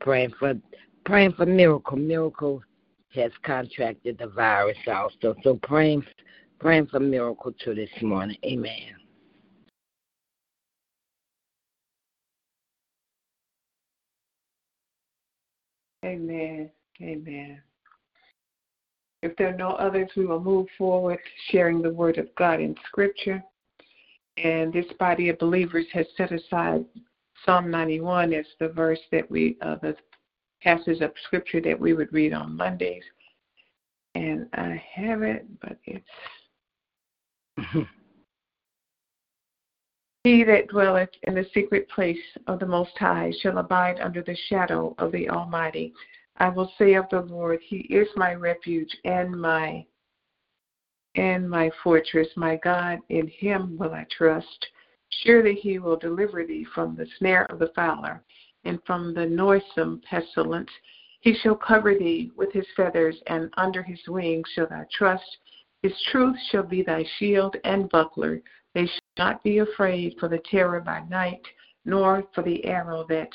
Praying 0.01 0.33
for 0.37 0.55
praying 1.05 1.35
for 1.35 1.47
miracle. 1.47 1.97
Miracle 1.97 2.61
has 3.15 3.31
contracted 3.45 4.19
the 4.19 4.27
virus 4.27 4.77
also. 4.89 5.37
So 5.45 5.55
praying 5.63 6.05
praying 6.59 6.89
for 6.89 6.99
miracle 6.99 7.53
too 7.53 7.77
this 7.77 7.89
morning. 8.03 8.37
Amen. 8.45 8.97
Amen. 16.05 16.69
Amen. 17.03 17.61
If 19.23 19.37
there 19.37 19.49
are 19.49 19.57
no 19.57 19.71
others, 19.71 20.11
we 20.17 20.27
will 20.27 20.41
move 20.41 20.67
forward 20.77 21.19
sharing 21.51 21.81
the 21.81 21.93
word 21.93 22.19
of 22.19 22.35
God 22.37 22.61
in 22.61 22.77
Scripture. 22.87 23.43
And 24.37 24.73
this 24.73 24.87
body 24.99 25.29
of 25.29 25.39
believers 25.39 25.87
has 25.93 26.07
set 26.17 26.33
aside 26.33 26.85
Psalm 27.45 27.71
91 27.71 28.33
as 28.35 28.47
the 28.61 28.69
verse 28.69 29.01
that 29.13 29.31
we, 29.31 29.57
uh, 29.63 29.77
the 29.77 29.97
passage 30.63 31.01
of 31.01 31.13
Scripture 31.25 31.61
that 31.63 31.79
we 31.79 31.95
would 31.95 32.13
read 32.13 32.33
on 32.33 32.57
Mondays. 32.57 33.03
And 34.15 34.47
I 34.55 34.83
have 34.95 35.23
it, 35.23 35.47
but 35.61 35.79
it's. 35.85 36.07
He 40.25 40.43
that 40.45 40.69
dwelleth 40.69 41.11
in 41.25 41.35
the 41.35 41.45
secret 41.53 41.87
place 41.91 42.17
of 42.47 42.59
the 42.59 42.65
Most 42.65 42.97
High 42.97 43.31
shall 43.43 43.59
abide 43.59 44.01
under 44.01 44.23
the 44.23 44.37
shadow 44.49 44.95
of 44.97 45.13
the 45.13 45.29
Almighty. 45.29 45.93
I 46.37 46.49
will 46.49 46.73
say 46.79 46.95
of 46.95 47.09
the 47.11 47.21
Lord, 47.21 47.61
He 47.63 47.79
is 47.79 48.09
my 48.17 48.35
refuge 48.35 48.97
and 49.05 49.31
my 49.41 49.87
and 51.17 51.49
my 51.49 51.71
fortress, 51.83 52.29
my 52.37 52.57
God, 52.57 52.99
in 53.09 53.29
him 53.29 53.79
will 53.79 53.93
I 53.93 54.07
trust. 54.11 54.67
Surely 55.23 55.55
he 55.55 55.79
will 55.79 55.97
deliver 55.97 56.45
thee 56.45 56.67
from 56.75 56.97
the 56.97 57.07
snare 57.19 57.45
of 57.47 57.61
the 57.61 57.71
fowler 57.75 58.25
and 58.65 58.81
from 58.85 59.15
the 59.15 59.27
noisome 59.27 60.03
pestilence. 60.09 60.71
He 61.21 61.35
shall 61.35 61.55
cover 61.55 61.95
thee 61.95 62.33
with 62.37 62.53
his 62.53 62.67
feathers, 62.77 63.17
and 63.29 63.53
under 63.57 63.83
his 63.83 64.01
wings 64.09 64.49
shall 64.55 64.67
thou 64.67 64.85
trust. 64.93 65.39
His 65.83 65.93
truth 66.11 66.37
shall 66.51 66.65
be 66.65 66.83
thy 66.83 67.05
shield 67.19 67.57
and 67.65 67.89
buckler. 67.91 68.43
They 68.75 68.87
shall 68.87 69.01
not 69.19 69.45
be 69.45 69.59
afraid 69.59 70.17
for 70.19 70.29
the 70.29 70.43
terror 70.51 70.81
by 70.81 71.05
night, 71.09 71.47
nor 71.85 72.25
for 72.35 72.43
the 72.43 72.65
arrow 72.65 73.07
that 73.09 73.31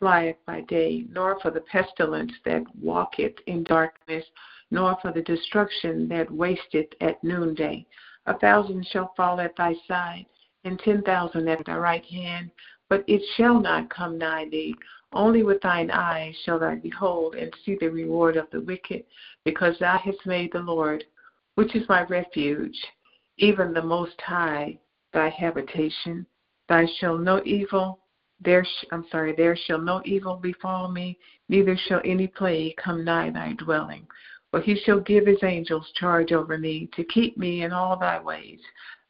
flieth 0.00 0.36
by 0.46 0.62
day, 0.62 1.04
nor 1.10 1.38
for 1.40 1.50
the 1.50 1.60
pestilence 1.60 2.32
that 2.44 2.64
walketh 2.74 3.34
in 3.46 3.62
darkness, 3.64 4.24
nor 4.70 4.96
for 5.02 5.12
the 5.12 5.22
destruction 5.22 6.08
that 6.08 6.30
wasteth 6.30 6.88
at 7.00 7.22
noonday. 7.22 7.86
A 8.26 8.38
thousand 8.38 8.86
shall 8.86 9.12
fall 9.16 9.40
at 9.40 9.56
thy 9.56 9.74
side, 9.86 10.26
and 10.64 10.78
ten 10.78 11.02
thousand 11.02 11.48
at 11.48 11.64
thy 11.66 11.76
right 11.76 12.04
hand, 12.04 12.50
but 12.88 13.04
it 13.06 13.22
shall 13.36 13.60
not 13.60 13.90
come 13.90 14.18
nigh 14.18 14.48
thee. 14.50 14.74
Only 15.12 15.42
with 15.42 15.60
thine 15.60 15.90
eyes 15.90 16.36
shall 16.44 16.58
thou 16.58 16.76
behold 16.76 17.34
and 17.34 17.52
see 17.64 17.76
the 17.80 17.88
reward 17.88 18.36
of 18.36 18.48
the 18.50 18.60
wicked, 18.60 19.04
because 19.44 19.78
thou 19.78 19.98
hast 19.98 20.24
made 20.24 20.52
the 20.52 20.60
Lord, 20.60 21.04
which 21.56 21.74
is 21.74 21.88
my 21.88 22.04
refuge, 22.04 22.78
even 23.38 23.72
the 23.72 23.82
Most 23.82 24.20
High, 24.20 24.78
thy 25.12 25.28
habitation. 25.28 26.26
Thou 26.68 26.86
shalt 26.98 27.20
no 27.22 27.42
evil 27.44 27.98
there 28.40 28.64
sh- 28.64 28.84
I'm 28.90 29.04
sorry, 29.10 29.34
there 29.36 29.56
shall 29.56 29.80
no 29.80 30.00
evil 30.04 30.36
befall 30.36 30.90
me, 30.90 31.18
neither 31.48 31.76
shall 31.76 32.00
any 32.04 32.26
plague 32.26 32.76
come 32.76 33.04
nigh 33.04 33.30
thy 33.30 33.52
dwelling. 33.54 34.06
For 34.50 34.60
he 34.60 34.76
shall 34.80 35.00
give 35.00 35.26
his 35.26 35.42
angels 35.42 35.90
charge 35.94 36.32
over 36.32 36.58
me 36.58 36.88
to 36.94 37.04
keep 37.04 37.36
me 37.36 37.62
in 37.62 37.72
all 37.72 37.96
thy 37.98 38.20
ways. 38.20 38.60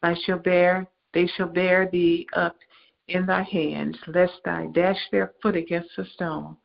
I 0.03 0.15
shall 0.25 0.39
bear, 0.39 0.87
they 1.15 1.27
shall 1.27 1.49
bear 1.49 1.89
thee 1.91 2.27
up 2.35 2.57
in 3.09 3.27
thy 3.27 3.43
hands, 3.43 3.97
lest 4.07 4.35
thou 4.45 4.67
dash 4.67 5.01
their 5.11 5.33
foot 5.43 5.57
against 5.57 5.99
a 5.99 6.05
stone. 6.05 6.57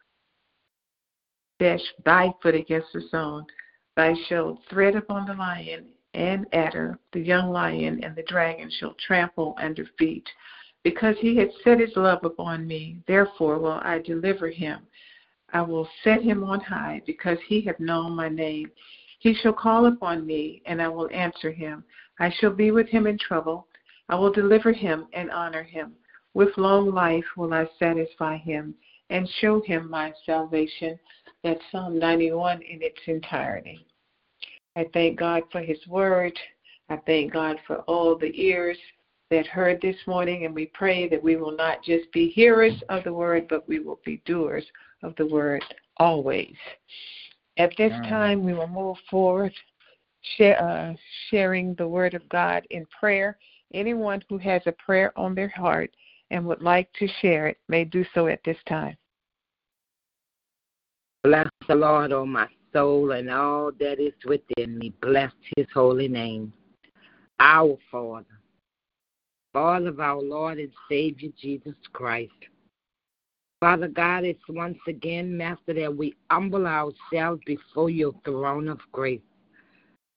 Dash 1.59 1.81
thy 2.03 2.33
foot 2.41 2.55
against 2.55 2.95
a 2.95 3.01
stone. 3.01 3.45
Thou 3.95 4.13
shalt 4.27 4.67
tread 4.67 4.95
upon 4.95 5.25
the 5.25 5.35
lion 5.35 5.87
and 6.13 6.45
adder, 6.53 6.99
the 7.13 7.19
young 7.19 7.51
lion 7.51 8.03
and 8.03 8.15
the 8.15 8.23
dragon 8.23 8.69
shall 8.69 8.95
trample 8.95 9.55
under 9.57 9.85
feet 9.97 10.27
because 10.85 11.15
he 11.19 11.35
had 11.35 11.49
set 11.63 11.79
his 11.79 11.95
love 11.95 12.23
upon 12.23 12.67
me, 12.67 12.97
therefore 13.07 13.57
will 13.57 13.81
I 13.81 13.97
deliver 13.97 14.51
him. 14.51 14.81
I 15.51 15.63
will 15.63 15.89
set 16.03 16.21
him 16.21 16.43
on 16.43 16.59
high, 16.59 17.01
because 17.07 17.39
he 17.47 17.61
hath 17.61 17.79
known 17.79 18.15
my 18.15 18.29
name. 18.29 18.69
He 19.17 19.33
shall 19.33 19.51
call 19.51 19.87
upon 19.87 20.27
me, 20.27 20.61
and 20.67 20.79
I 20.79 20.87
will 20.87 21.09
answer 21.11 21.51
him. 21.51 21.83
I 22.19 22.29
shall 22.29 22.51
be 22.51 22.69
with 22.69 22.87
him 22.87 23.07
in 23.07 23.17
trouble. 23.17 23.65
I 24.09 24.15
will 24.15 24.31
deliver 24.31 24.71
him 24.71 25.07
and 25.13 25.31
honor 25.31 25.63
him. 25.63 25.93
With 26.35 26.55
long 26.55 26.93
life 26.93 27.25
will 27.35 27.51
I 27.51 27.67
satisfy 27.79 28.37
him 28.37 28.75
and 29.09 29.27
show 29.41 29.61
him 29.61 29.89
my 29.89 30.13
salvation. 30.23 30.99
That's 31.43 31.61
Psalm 31.71 31.97
91 31.97 32.61
in 32.61 32.83
its 32.83 32.99
entirety. 33.07 33.87
I 34.75 34.85
thank 34.93 35.17
God 35.17 35.41
for 35.51 35.61
his 35.61 35.79
word. 35.87 36.37
I 36.89 36.97
thank 37.07 37.33
God 37.33 37.57
for 37.65 37.77
all 37.87 38.15
the 38.15 38.31
ears 38.39 38.77
that 39.31 39.47
heard 39.47 39.81
this 39.81 39.95
morning, 40.05 40.45
and 40.45 40.53
we 40.53 40.67
pray 40.67 41.09
that 41.09 41.21
we 41.21 41.35
will 41.35 41.55
not 41.55 41.83
just 41.83 42.11
be 42.11 42.29
hearers 42.29 42.75
of 42.89 43.03
the 43.03 43.13
word, 43.13 43.47
but 43.49 43.67
we 43.67 43.79
will 43.79 43.99
be 44.05 44.21
doers 44.25 44.65
of 45.03 45.15
the 45.17 45.25
word 45.25 45.63
always. 45.97 46.55
At 47.57 47.71
this 47.77 47.91
time, 48.07 48.43
we 48.43 48.53
will 48.53 48.67
move 48.67 48.97
forward, 49.09 49.53
share, 50.37 50.61
uh, 50.61 50.93
sharing 51.29 51.73
the 51.75 51.87
word 51.87 52.13
of 52.13 52.27
God 52.29 52.67
in 52.69 52.85
prayer. 52.99 53.37
Anyone 53.73 54.23
who 54.29 54.37
has 54.37 54.61
a 54.65 54.73
prayer 54.73 55.17
on 55.17 55.33
their 55.33 55.49
heart 55.49 55.89
and 56.31 56.45
would 56.45 56.61
like 56.61 56.91
to 56.99 57.07
share 57.21 57.47
it 57.47 57.57
may 57.67 57.85
do 57.85 58.05
so 58.13 58.27
at 58.27 58.43
this 58.43 58.57
time. 58.67 58.95
Bless 61.23 61.47
the 61.67 61.75
Lord, 61.75 62.11
O 62.11 62.19
oh 62.19 62.25
my 62.25 62.47
soul, 62.71 63.11
and 63.11 63.31
all 63.31 63.71
that 63.79 63.99
is 63.99 64.13
within 64.25 64.77
me. 64.77 64.93
Bless 65.01 65.31
his 65.55 65.65
holy 65.73 66.07
name. 66.07 66.53
Our 67.39 67.77
Father 67.91 68.25
Father 69.55 69.87
of 69.87 70.01
our 70.01 70.21
Lord 70.21 70.59
and 70.59 70.69
Savior 70.89 71.29
Jesus 71.41 71.75
Christ. 71.93 72.33
Father 73.61 73.87
God, 73.87 74.25
it's 74.25 74.43
once 74.49 74.77
again, 74.85 75.37
Master, 75.37 75.73
that 75.75 75.95
we 75.95 76.13
humble 76.29 76.67
ourselves 76.67 77.41
before 77.45 77.89
your 77.89 78.11
throne 78.25 78.67
of 78.67 78.79
grace. 78.91 79.21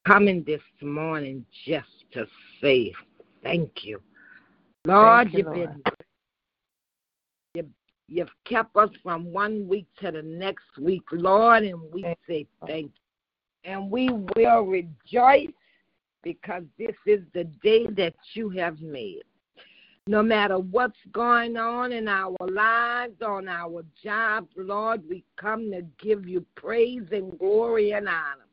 Coming 0.04 0.42
this 0.42 0.60
morning 0.82 1.46
just 1.64 1.86
to 2.14 2.26
say 2.60 2.92
thank 3.44 3.84
you. 3.84 4.02
Lord, 4.84 5.30
you, 5.30 5.38
you've 5.38 5.46
Lord. 5.46 5.84
been 5.84 5.92
you, 7.54 7.70
you've 8.08 8.44
kept 8.44 8.76
us 8.76 8.90
from 9.04 9.32
one 9.32 9.68
week 9.68 9.86
to 10.00 10.10
the 10.10 10.22
next 10.22 10.76
week, 10.80 11.04
Lord, 11.12 11.62
and 11.62 11.80
we 11.92 12.02
thank 12.02 12.18
say 12.28 12.46
thank 12.66 12.90
you. 12.90 13.70
And 13.72 13.88
we 13.88 14.10
will 14.34 14.62
rejoice 14.62 15.52
because 16.24 16.64
this 16.76 16.96
is 17.06 17.20
the 17.34 17.44
day 17.62 17.86
that 17.96 18.14
you 18.34 18.48
have 18.50 18.80
made. 18.80 19.22
No 20.08 20.22
matter 20.22 20.58
what's 20.58 20.96
going 21.12 21.58
on 21.58 21.92
in 21.92 22.08
our 22.08 22.34
lives, 22.48 23.20
on 23.20 23.46
our 23.46 23.84
jobs, 24.02 24.48
Lord, 24.56 25.02
we 25.06 25.22
come 25.36 25.70
to 25.70 25.82
give 26.02 26.26
you 26.26 26.46
praise 26.54 27.02
and 27.12 27.38
glory 27.38 27.92
and 27.92 28.08
honor. 28.08 28.46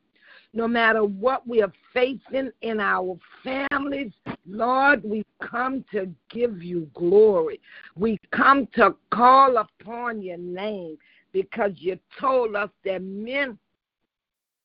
No 0.51 0.67
matter 0.67 1.05
what 1.05 1.47
we 1.47 1.61
are 1.61 1.71
facing 1.93 2.51
in 2.61 2.81
our 2.81 3.17
families, 3.41 4.11
Lord, 4.45 5.01
we 5.05 5.23
come 5.41 5.85
to 5.93 6.13
give 6.29 6.61
you 6.61 6.91
glory. 6.93 7.61
We 7.95 8.19
come 8.33 8.67
to 8.75 8.93
call 9.13 9.55
upon 9.55 10.21
your 10.21 10.37
name 10.37 10.97
because 11.31 11.71
you 11.75 11.97
told 12.19 12.57
us 12.57 12.69
that 12.83 13.01
men 13.01 13.57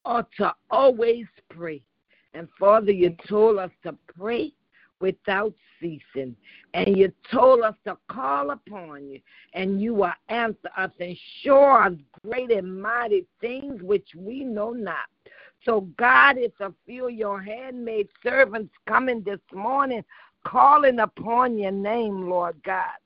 ought 0.04 0.26
to 0.38 0.52
always 0.72 1.26
pray. 1.50 1.82
And 2.34 2.48
Father, 2.58 2.90
you 2.90 3.14
told 3.28 3.58
us 3.58 3.70
to 3.84 3.94
pray 4.18 4.54
without 5.00 5.54
ceasing. 5.80 6.36
And 6.74 6.96
you 6.96 7.12
told 7.32 7.62
us 7.62 7.74
to 7.84 7.96
call 8.08 8.50
upon 8.50 9.08
you, 9.08 9.20
and 9.54 9.80
you 9.80 9.94
will 9.94 10.12
answer 10.28 10.70
us 10.76 10.90
and 11.00 11.16
show 11.42 11.64
us 11.64 11.92
great 12.24 12.50
and 12.50 12.80
mighty 12.80 13.26
things 13.40 13.82
which 13.82 14.08
we 14.16 14.44
know 14.44 14.70
not. 14.70 15.06
So, 15.64 15.82
God, 15.98 16.38
it's 16.38 16.60
a 16.60 16.72
few 16.86 17.08
of 17.08 17.14
your 17.14 17.40
handmaid 17.40 18.08
servants 18.22 18.72
coming 18.86 19.22
this 19.22 19.40
morning, 19.52 20.04
calling 20.44 21.00
upon 21.00 21.58
your 21.58 21.70
name, 21.70 22.28
Lord 22.28 22.56
God. 22.64 22.96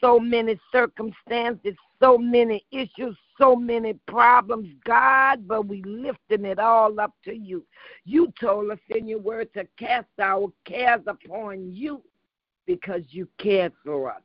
So 0.00 0.20
many 0.20 0.60
circumstances, 0.70 1.74
so 2.00 2.18
many 2.18 2.66
issues, 2.70 3.16
so 3.38 3.54
many 3.54 3.94
problems, 4.06 4.68
God, 4.84 5.46
but 5.46 5.66
we 5.66 5.82
lifting 5.82 6.44
it 6.44 6.58
all 6.58 6.98
up 7.00 7.12
to 7.24 7.34
you. 7.34 7.64
You 8.04 8.32
told 8.40 8.70
us 8.70 8.78
in 8.88 9.06
your 9.06 9.18
word 9.18 9.52
to 9.54 9.66
cast 9.78 10.06
our 10.18 10.50
cares 10.64 11.02
upon 11.06 11.74
you 11.74 12.02
because 12.66 13.02
you 13.08 13.28
cared 13.38 13.72
for 13.84 14.10
us. 14.10 14.22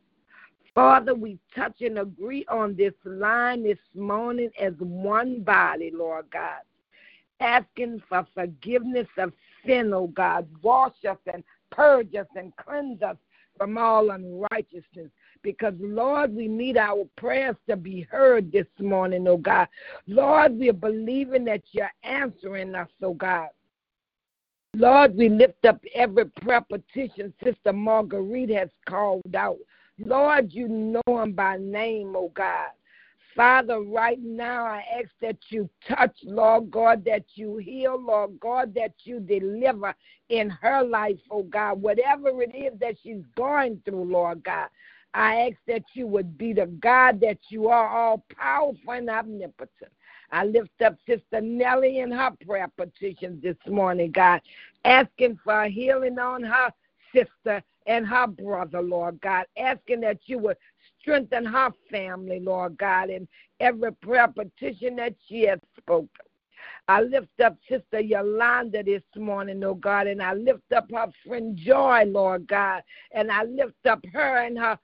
Father, 0.73 1.13
we 1.13 1.37
touch 1.53 1.81
and 1.81 1.99
agree 1.99 2.45
on 2.47 2.75
this 2.75 2.93
line 3.03 3.63
this 3.63 3.77
morning 3.93 4.49
as 4.59 4.73
one 4.79 5.41
body, 5.43 5.91
Lord 5.93 6.25
God, 6.31 6.61
asking 7.41 8.01
for 8.07 8.25
forgiveness 8.33 9.07
of 9.17 9.33
sin, 9.65 9.93
oh 9.93 10.07
God. 10.07 10.47
Wash 10.61 11.03
us 11.09 11.17
and 11.31 11.43
purge 11.71 12.15
us 12.15 12.27
and 12.35 12.53
cleanse 12.55 13.01
us 13.01 13.17
from 13.57 13.77
all 13.77 14.11
unrighteousness. 14.11 15.11
Because, 15.43 15.73
Lord, 15.79 16.35
we 16.35 16.47
need 16.47 16.77
our 16.77 17.05
prayers 17.17 17.55
to 17.69 17.75
be 17.75 18.01
heard 18.11 18.51
this 18.51 18.67
morning, 18.79 19.27
oh 19.27 19.37
God. 19.37 19.67
Lord, 20.07 20.57
we're 20.57 20.73
believing 20.73 21.45
that 21.45 21.61
you're 21.71 21.91
answering 22.03 22.75
us, 22.75 22.89
oh 23.01 23.13
God. 23.13 23.49
Lord, 24.75 25.15
we 25.15 25.27
lift 25.27 25.65
up 25.65 25.83
every 25.93 26.25
prayer 26.25 26.61
petition 26.61 27.33
Sister 27.43 27.73
Marguerite 27.73 28.51
has 28.51 28.69
called 28.87 29.35
out. 29.35 29.57
Lord, 29.99 30.53
you 30.53 30.67
know 30.67 31.21
him 31.21 31.33
by 31.33 31.57
name, 31.57 32.15
oh 32.15 32.31
God. 32.33 32.69
Father, 33.35 33.79
right 33.81 34.19
now 34.21 34.65
I 34.65 34.83
ask 34.99 35.09
that 35.21 35.37
you 35.49 35.69
touch, 35.87 36.15
Lord 36.23 36.69
God, 36.69 37.05
that 37.05 37.23
you 37.35 37.57
heal, 37.57 38.01
Lord 38.01 38.39
God, 38.39 38.73
that 38.75 38.93
you 39.03 39.19
deliver 39.19 39.95
in 40.29 40.49
her 40.49 40.83
life, 40.83 41.19
oh 41.29 41.43
God, 41.43 41.81
whatever 41.81 42.41
it 42.41 42.53
is 42.55 42.77
that 42.79 42.95
she's 43.01 43.23
going 43.35 43.81
through, 43.85 44.11
Lord 44.11 44.43
God. 44.43 44.67
I 45.13 45.49
ask 45.49 45.57
that 45.67 45.83
you 45.93 46.07
would 46.07 46.37
be 46.37 46.53
the 46.53 46.67
God 46.67 47.19
that 47.21 47.39
you 47.49 47.67
are, 47.67 47.87
all 47.87 48.25
powerful 48.37 48.93
and 48.93 49.09
omnipotent. 49.09 49.91
I 50.31 50.45
lift 50.45 50.81
up 50.81 50.95
Sister 51.05 51.41
Nellie 51.41 51.99
in 51.99 52.11
her 52.11 52.31
prayer 52.45 52.69
petitions 52.77 53.43
this 53.43 53.57
morning, 53.67 54.11
God, 54.11 54.41
asking 54.85 55.39
for 55.43 55.65
healing 55.65 56.17
on 56.17 56.43
her 56.43 56.71
sister 57.13 57.61
and 57.87 58.07
her 58.07 58.27
brother, 58.27 58.81
Lord 58.81 59.19
God, 59.21 59.45
asking 59.57 60.01
that 60.01 60.19
you 60.25 60.39
would 60.39 60.57
strengthen 61.01 61.45
her 61.45 61.71
family, 61.89 62.39
Lord 62.39 62.77
God, 62.77 63.09
in 63.09 63.27
every 63.59 63.91
prayer 63.91 64.29
petition 64.29 64.95
that 64.97 65.15
she 65.27 65.41
has 65.47 65.59
spoken. 65.77 66.09
I 66.87 67.01
lift 67.01 67.39
up 67.43 67.57
Sister 67.69 67.99
Yolanda 67.99 68.83
this 68.83 69.03
morning, 69.15 69.63
oh 69.63 69.73
God, 69.73 70.07
and 70.07 70.21
I 70.21 70.33
lift 70.33 70.71
up 70.75 70.89
her 70.91 71.07
friend 71.25 71.57
Joy, 71.57 72.03
Lord 72.05 72.47
God, 72.47 72.83
and 73.11 73.31
I 73.31 73.43
lift 73.43 73.85
up 73.85 73.99
her 74.13 74.45
and 74.45 74.57
her 74.57 74.77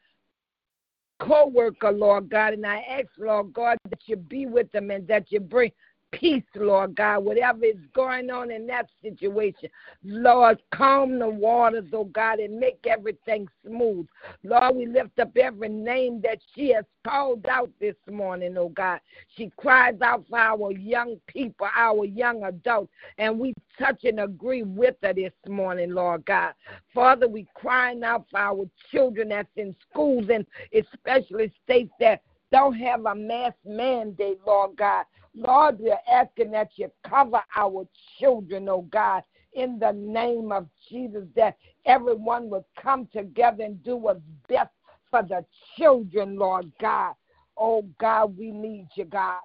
co-worker, 1.19 1.91
Lord 1.91 2.29
God, 2.29 2.53
and 2.53 2.65
I 2.65 2.79
ask, 2.81 3.07
Lord 3.17 3.53
God, 3.53 3.77
that 3.89 4.01
you 4.07 4.15
be 4.15 4.45
with 4.45 4.71
them 4.71 4.91
and 4.91 5.07
that 5.07 5.31
you 5.31 5.39
bring 5.39 5.71
peace, 6.11 6.43
Lord 6.55 6.95
God, 6.95 7.19
whatever 7.19 7.65
is 7.65 7.75
going 7.93 8.29
on 8.29 8.51
in 8.51 8.67
that 8.67 8.87
situation. 9.01 9.69
Lord, 10.03 10.61
calm 10.73 11.19
the 11.19 11.27
waters, 11.27 11.85
oh 11.93 12.05
God, 12.05 12.39
and 12.39 12.59
make 12.59 12.85
everything 12.87 13.47
smooth. 13.65 14.07
Lord, 14.43 14.75
we 14.75 14.85
lift 14.85 15.19
up 15.19 15.35
every 15.37 15.69
name 15.69 16.21
that 16.21 16.39
she 16.53 16.69
has 16.73 16.85
called 17.05 17.45
out 17.47 17.69
this 17.79 17.95
morning, 18.09 18.57
oh 18.57 18.69
God. 18.69 18.99
She 19.35 19.51
cries 19.57 19.99
out 20.01 20.25
for 20.29 20.39
our 20.39 20.71
young 20.71 21.17
people, 21.27 21.67
our 21.75 22.05
young 22.05 22.43
adults, 22.43 22.91
and 23.17 23.39
we 23.39 23.53
touch 23.77 24.03
and 24.03 24.19
agree 24.19 24.63
with 24.63 24.95
her 25.03 25.13
this 25.13 25.33
morning, 25.47 25.93
Lord 25.93 26.25
God. 26.25 26.53
Father, 26.93 27.27
we 27.27 27.47
crying 27.53 28.03
out 28.03 28.25
for 28.31 28.39
our 28.39 28.65
children 28.91 29.29
that's 29.29 29.49
in 29.55 29.75
schools 29.89 30.25
and 30.29 30.45
especially 30.73 31.51
states 31.63 31.91
that 31.99 32.21
don't 32.51 32.75
have 32.75 33.05
a 33.05 33.15
mass 33.15 33.53
mandate, 33.65 34.39
Lord 34.45 34.77
God. 34.77 35.05
Lord, 35.37 35.79
we're 35.79 35.99
asking 36.11 36.51
that 36.51 36.69
you 36.77 36.91
cover 37.07 37.41
our 37.55 37.87
children, 38.19 38.67
oh 38.69 38.81
God, 38.91 39.23
in 39.53 39.77
the 39.77 39.91
name 39.91 40.51
of 40.51 40.67
Jesus, 40.89 41.25
that 41.35 41.57
everyone 41.85 42.49
would 42.49 42.63
come 42.81 43.07
together 43.13 43.63
and 43.63 43.83
do 43.83 43.95
what's 43.95 44.19
best 44.49 44.71
for 45.11 45.21
the 45.21 45.45
children, 45.77 46.37
Lord 46.37 46.71
God. 46.81 47.13
Oh 47.55 47.83
God, 47.99 48.35
we 48.37 48.51
need 48.51 48.87
you, 48.95 49.05
God. 49.05 49.39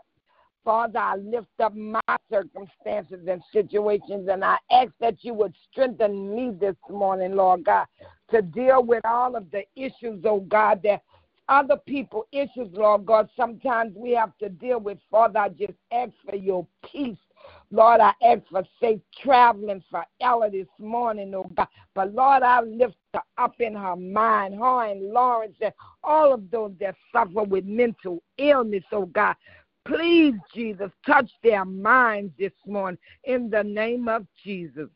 Father, 0.64 0.98
I 0.98 1.16
lift 1.16 1.48
up 1.60 1.74
my 1.74 2.00
circumstances 2.30 3.26
and 3.28 3.42
situations, 3.52 4.28
and 4.30 4.44
I 4.44 4.56
ask 4.70 4.92
that 5.00 5.16
you 5.22 5.34
would 5.34 5.54
strengthen 5.70 6.34
me 6.34 6.52
this 6.58 6.76
morning, 6.88 7.34
Lord 7.34 7.64
God, 7.64 7.86
to 8.30 8.42
deal 8.42 8.82
with 8.82 9.04
all 9.04 9.34
of 9.34 9.50
the 9.50 9.64
issues, 9.76 10.22
oh 10.24 10.40
God, 10.40 10.80
that 10.84 11.02
other 11.52 11.76
people 11.76 12.26
issues, 12.32 12.68
Lord 12.72 13.04
God, 13.04 13.28
sometimes 13.36 13.94
we 13.94 14.12
have 14.12 14.36
to 14.38 14.48
deal 14.48 14.80
with. 14.80 14.96
Father, 15.10 15.38
I 15.38 15.48
just 15.50 15.74
ask 15.92 16.12
for 16.24 16.34
your 16.34 16.66
peace. 16.90 17.18
Lord, 17.70 18.00
I 18.00 18.12
ask 18.24 18.40
for 18.50 18.62
safe 18.80 19.00
traveling 19.22 19.84
for 19.90 20.04
Ella 20.22 20.50
this 20.50 20.66
morning, 20.78 21.34
oh 21.34 21.50
God. 21.54 21.68
But 21.94 22.14
Lord, 22.14 22.42
I 22.42 22.62
lift 22.62 22.96
her 23.12 23.20
up 23.36 23.60
in 23.60 23.74
her 23.74 23.96
mind, 23.96 24.54
her 24.54 24.86
and 24.86 25.12
Lawrence 25.12 25.56
and 25.60 25.74
all 26.02 26.32
of 26.32 26.50
those 26.50 26.72
that 26.80 26.94
suffer 27.12 27.42
with 27.42 27.66
mental 27.66 28.22
illness, 28.38 28.84
oh 28.90 29.06
God. 29.06 29.34
Please, 29.84 30.34
Jesus, 30.54 30.90
touch 31.04 31.30
their 31.42 31.66
minds 31.66 32.32
this 32.38 32.52
morning 32.66 32.98
in 33.24 33.50
the 33.50 33.62
name 33.62 34.08
of 34.08 34.26
Jesus. 34.42 34.88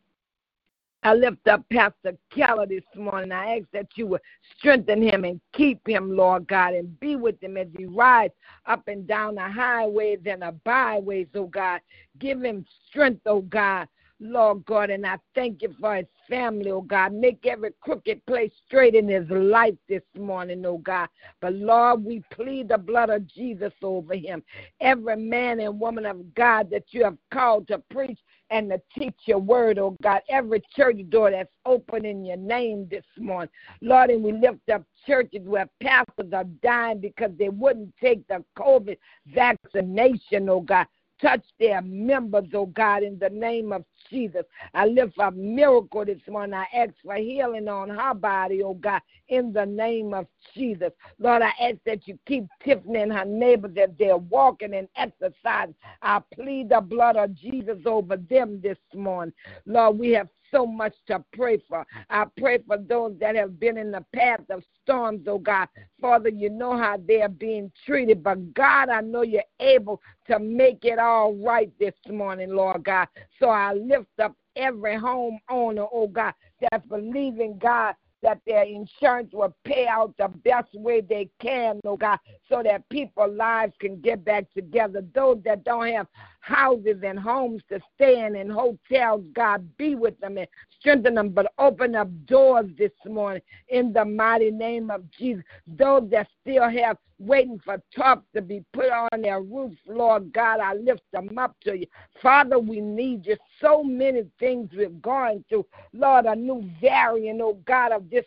I 1.06 1.14
lift 1.14 1.46
up 1.46 1.64
Pastor 1.70 2.18
Keller 2.34 2.66
this 2.66 2.82
morning. 2.96 3.30
I 3.30 3.58
ask 3.58 3.66
that 3.72 3.86
you 3.94 4.08
would 4.08 4.22
strengthen 4.58 5.00
him 5.00 5.22
and 5.24 5.40
keep 5.52 5.86
him, 5.86 6.16
Lord 6.16 6.48
God, 6.48 6.74
and 6.74 6.98
be 6.98 7.14
with 7.14 7.40
him 7.40 7.56
as 7.56 7.68
he 7.78 7.84
rides 7.86 8.34
up 8.66 8.88
and 8.88 9.06
down 9.06 9.36
the 9.36 9.48
highways 9.48 10.18
and 10.26 10.42
the 10.42 10.50
byways, 10.64 11.28
oh 11.36 11.46
God. 11.46 11.80
Give 12.18 12.42
him 12.42 12.64
strength, 12.88 13.20
oh 13.24 13.42
God, 13.42 13.86
Lord 14.18 14.64
God, 14.64 14.90
and 14.90 15.06
I 15.06 15.18
thank 15.36 15.62
you 15.62 15.76
for 15.78 15.94
his 15.94 16.06
family, 16.28 16.72
oh 16.72 16.80
God. 16.80 17.12
Make 17.12 17.46
every 17.46 17.70
crooked 17.80 18.26
place 18.26 18.50
straight 18.66 18.96
in 18.96 19.06
his 19.06 19.30
life 19.30 19.76
this 19.88 20.02
morning, 20.18 20.66
oh 20.66 20.78
God. 20.78 21.08
But 21.40 21.52
Lord, 21.54 22.04
we 22.04 22.20
plead 22.32 22.70
the 22.70 22.78
blood 22.78 23.10
of 23.10 23.28
Jesus 23.28 23.72
over 23.80 24.16
him. 24.16 24.42
Every 24.80 25.16
man 25.16 25.60
and 25.60 25.78
woman 25.78 26.04
of 26.04 26.34
God 26.34 26.68
that 26.70 26.86
you 26.90 27.04
have 27.04 27.16
called 27.30 27.68
to 27.68 27.78
preach 27.90 28.18
and 28.50 28.70
to 28.70 28.80
teach 28.98 29.16
your 29.26 29.38
word, 29.38 29.78
oh 29.78 29.96
God. 30.02 30.22
Every 30.28 30.62
church 30.74 30.98
door 31.10 31.30
that's 31.30 31.50
open 31.64 32.04
in 32.04 32.24
your 32.24 32.36
name 32.36 32.86
this 32.90 33.04
morning. 33.18 33.50
Lord, 33.80 34.10
and 34.10 34.22
we 34.22 34.32
lift 34.32 34.68
up 34.72 34.82
churches 35.06 35.42
where 35.44 35.68
pastors 35.82 36.32
are 36.32 36.44
dying 36.62 37.00
because 37.00 37.30
they 37.38 37.48
wouldn't 37.48 37.94
take 38.00 38.26
the 38.28 38.44
COVID 38.58 38.96
vaccination, 39.26 40.48
oh 40.48 40.60
God. 40.60 40.86
Touch 41.20 41.44
their 41.58 41.80
members, 41.82 42.44
oh 42.54 42.66
God, 42.66 43.02
in 43.02 43.18
the 43.18 43.30
name 43.30 43.72
of 43.72 43.84
Jesus. 44.10 44.44
I 44.74 44.86
lift 44.86 45.14
a 45.18 45.30
miracle 45.30 46.04
this 46.04 46.20
morning. 46.28 46.54
I 46.54 46.66
ask 46.76 46.92
for 47.02 47.14
healing 47.14 47.68
on 47.68 47.88
her 47.88 48.14
body, 48.14 48.62
oh 48.62 48.74
God, 48.74 49.00
in 49.28 49.52
the 49.52 49.64
name 49.64 50.12
of 50.12 50.26
Jesus. 50.54 50.90
Lord, 51.18 51.42
I 51.42 51.52
ask 51.60 51.76
that 51.86 52.06
you 52.06 52.18
keep 52.26 52.46
Tiffany 52.62 53.00
and 53.00 53.12
her 53.12 53.24
neighbors 53.24 53.76
as 53.82 53.90
they're 53.98 54.18
walking 54.18 54.74
and 54.74 54.88
exercising. 54.96 55.74
I 56.02 56.20
plead 56.34 56.68
the 56.68 56.80
blood 56.80 57.16
of 57.16 57.34
Jesus 57.34 57.78
over 57.86 58.16
them 58.16 58.60
this 58.62 58.78
morning. 58.94 59.34
Lord, 59.64 59.98
we 59.98 60.10
have 60.10 60.28
so 60.56 60.66
much 60.66 60.94
to 61.06 61.22
pray 61.34 61.58
for. 61.68 61.86
I 62.08 62.24
pray 62.38 62.58
for 62.66 62.78
those 62.78 63.14
that 63.20 63.36
have 63.36 63.60
been 63.60 63.76
in 63.76 63.90
the 63.90 64.04
path 64.14 64.40
of 64.50 64.62
storms, 64.82 65.26
oh 65.28 65.38
God. 65.38 65.68
Father, 66.00 66.30
you 66.30 66.48
know 66.48 66.76
how 66.76 66.96
they're 67.06 67.28
being 67.28 67.70
treated, 67.84 68.22
but 68.22 68.54
God, 68.54 68.88
I 68.88 69.02
know 69.02 69.22
you're 69.22 69.42
able 69.60 70.00
to 70.28 70.38
make 70.38 70.84
it 70.84 70.98
all 70.98 71.34
right 71.34 71.70
this 71.78 71.94
morning, 72.08 72.54
Lord 72.54 72.84
God. 72.84 73.08
So 73.38 73.50
I 73.50 73.74
lift 73.74 74.18
up 74.22 74.34
every 74.56 74.96
homeowner, 74.96 75.88
oh 75.92 76.08
God, 76.10 76.32
that's 76.60 76.86
believing 76.86 77.58
God 77.58 77.94
that 78.26 78.40
their 78.44 78.64
insurance 78.64 79.32
will 79.32 79.54
pay 79.62 79.86
out 79.86 80.12
the 80.18 80.26
best 80.44 80.74
way 80.74 81.00
they 81.00 81.30
can, 81.40 81.78
oh 81.84 81.96
God, 81.96 82.18
so 82.48 82.60
that 82.60 82.86
people's 82.88 83.36
lives 83.36 83.72
can 83.78 84.00
get 84.00 84.24
back 84.24 84.52
together. 84.52 85.04
Those 85.14 85.38
that 85.44 85.62
don't 85.62 85.86
have 85.92 86.08
houses 86.40 86.96
and 87.04 87.20
homes 87.20 87.62
to 87.68 87.78
stay 87.94 88.26
in 88.26 88.34
and 88.34 88.50
hotels, 88.50 89.22
God, 89.32 89.64
be 89.76 89.94
with 89.94 90.18
them 90.18 90.38
and 90.38 90.48
strengthen 90.86 91.16
them, 91.16 91.30
but 91.30 91.52
open 91.58 91.96
up 91.96 92.08
doors 92.26 92.66
this 92.78 92.92
morning 93.06 93.42
in 93.68 93.92
the 93.92 94.04
mighty 94.04 94.52
name 94.52 94.88
of 94.88 95.02
Jesus. 95.10 95.42
Those 95.66 96.08
that 96.10 96.28
still 96.40 96.68
have 96.70 96.96
waiting 97.18 97.58
for 97.64 97.82
tarps 97.96 98.22
to 98.34 98.40
be 98.40 98.62
put 98.72 98.90
on 98.90 99.22
their 99.22 99.40
roofs, 99.40 99.78
Lord 99.88 100.32
God, 100.32 100.60
I 100.60 100.74
lift 100.74 101.02
them 101.12 101.36
up 101.38 101.56
to 101.64 101.76
you. 101.76 101.86
Father, 102.22 102.60
we 102.60 102.80
need 102.80 103.26
you. 103.26 103.36
So 103.60 103.82
many 103.82 104.26
things 104.38 104.70
we're 104.72 104.90
going 104.90 105.44
through. 105.48 105.66
Lord, 105.92 106.26
a 106.26 106.36
new 106.36 106.70
variant, 106.80 107.40
oh 107.40 107.58
God, 107.66 107.90
of 107.90 108.08
this 108.08 108.26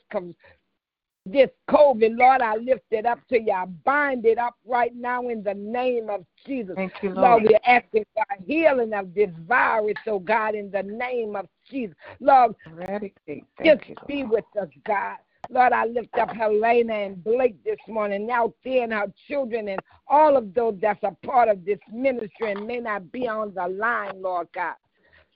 this 1.26 1.50
COVID, 1.70 2.18
Lord, 2.18 2.42
I 2.42 2.56
lift 2.56 2.86
it 2.92 3.06
up 3.06 3.20
to 3.30 3.40
you. 3.40 3.52
I 3.52 3.66
bind 3.66 4.26
it 4.26 4.38
up 4.38 4.56
right 4.66 4.96
now 4.96 5.28
in 5.30 5.44
the 5.44 5.54
name 5.54 6.10
of 6.10 6.26
Jesus. 6.46 6.76
Thank 6.76 6.94
you, 7.02 7.10
Lord. 7.10 7.44
Lord, 7.44 7.44
we're 7.44 7.60
asking 7.66 8.06
for 8.14 8.26
healing 8.46 8.94
of 8.94 9.14
this 9.14 9.30
virus, 9.48 9.96
oh 10.08 10.20
God, 10.20 10.56
in 10.56 10.72
the 10.72 10.84
name 10.84 11.36
of 11.36 11.48
Jesus. 11.70 11.96
Lord, 12.20 12.56
Eradicate. 12.66 13.44
just 13.64 13.88
you, 13.88 13.96
be 14.08 14.24
with 14.24 14.46
us, 14.60 14.70
God. 14.86 15.18
Lord, 15.52 15.74
I 15.74 15.86
lift 15.86 16.16
up 16.16 16.30
Helena 16.30 16.94
and 16.94 17.24
Blake 17.24 17.64
this 17.64 17.80
morning, 17.88 18.28
now 18.28 18.54
seeing 18.64 18.92
her 18.92 19.12
children 19.28 19.70
and 19.70 19.80
all 20.08 20.38
of 20.38 20.54
those 20.54 20.78
that's 20.80 21.04
a 21.04 21.16
part 21.26 21.50
of 21.50 21.66
this 21.66 21.80
ministry 21.92 22.52
and 22.52 22.68
may 22.68 22.80
not 22.80 23.12
be 23.12 23.28
on 23.28 23.54
the 23.56 23.68
line, 23.68 24.22
Lord 24.22 24.48
God. 24.54 24.76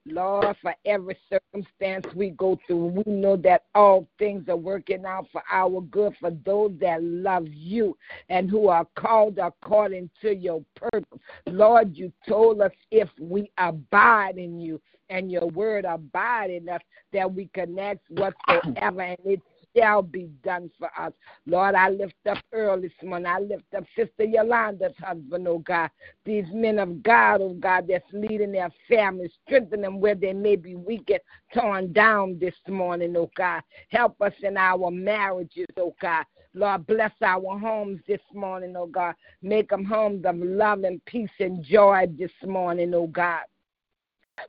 Lord, 0.05 0.55
for 0.61 0.75
every 0.85 1.17
circumstance 1.29 2.05
we 2.13 2.31
go 2.31 2.59
through, 2.67 2.87
we 2.87 3.03
know 3.11 3.37
that 3.37 3.63
all 3.73 4.07
things 4.19 4.49
are 4.49 4.57
working 4.57 5.05
out 5.05 5.27
for 5.31 5.41
our 5.49 5.81
good 5.81 6.13
for 6.19 6.31
those 6.45 6.73
that 6.81 7.01
love 7.01 7.47
you 7.47 7.97
and 8.29 8.49
who 8.49 8.67
are 8.67 8.85
called 8.95 9.37
according 9.37 10.09
to 10.21 10.35
your 10.35 10.63
purpose. 10.75 11.19
Lord, 11.47 11.95
you 11.95 12.11
told 12.27 12.61
us 12.61 12.71
if 12.91 13.09
we 13.17 13.49
abide 13.57 14.37
in 14.37 14.59
you 14.59 14.81
and 15.09 15.31
your 15.31 15.47
word 15.47 15.85
abide 15.85 16.49
in 16.49 16.67
us, 16.67 16.81
that 17.13 17.31
we 17.31 17.49
connect 17.53 18.09
whatsoever, 18.09 19.01
and 19.01 19.17
it 19.23 19.41
shall 19.75 20.01
be 20.01 20.29
done 20.43 20.69
for 20.77 20.89
us. 20.99 21.13
Lord, 21.45 21.75
I 21.75 21.89
lift 21.89 22.15
up 22.29 22.37
early 22.51 22.89
this 22.89 23.07
morning. 23.07 23.27
I 23.27 23.39
lift 23.39 23.73
up 23.75 23.83
Sister 23.95 24.23
Yolanda's 24.23 24.95
husband, 24.99 25.47
oh 25.47 25.59
God. 25.59 25.89
These 26.25 26.45
men 26.53 26.79
of 26.79 27.03
God, 27.03 27.41
oh 27.41 27.53
God, 27.59 27.85
that's 27.87 28.05
leading 28.13 28.51
their 28.51 28.71
families, 28.89 29.31
strengthen 29.45 29.81
them 29.81 29.99
where 29.99 30.15
they 30.15 30.33
may 30.33 30.55
be 30.55 30.75
weak 30.75 31.09
and 31.09 31.19
torn 31.53 31.93
down 31.93 32.37
this 32.39 32.55
morning, 32.67 33.15
oh 33.17 33.29
God. 33.35 33.61
Help 33.89 34.21
us 34.21 34.33
in 34.41 34.57
our 34.57 34.91
marriages, 34.91 35.67
oh 35.77 35.95
God. 36.01 36.25
Lord, 36.55 36.85
bless 36.85 37.11
our 37.21 37.57
homes 37.57 37.99
this 38.07 38.21
morning, 38.33 38.75
oh 38.77 38.87
God. 38.87 39.15
Make 39.41 39.69
them 39.69 39.85
homes 39.85 40.23
of 40.25 40.37
love 40.37 40.83
and 40.83 41.03
peace 41.05 41.29
and 41.39 41.63
joy 41.63 42.05
this 42.17 42.31
morning, 42.45 42.93
oh 42.93 43.07
God. 43.07 43.41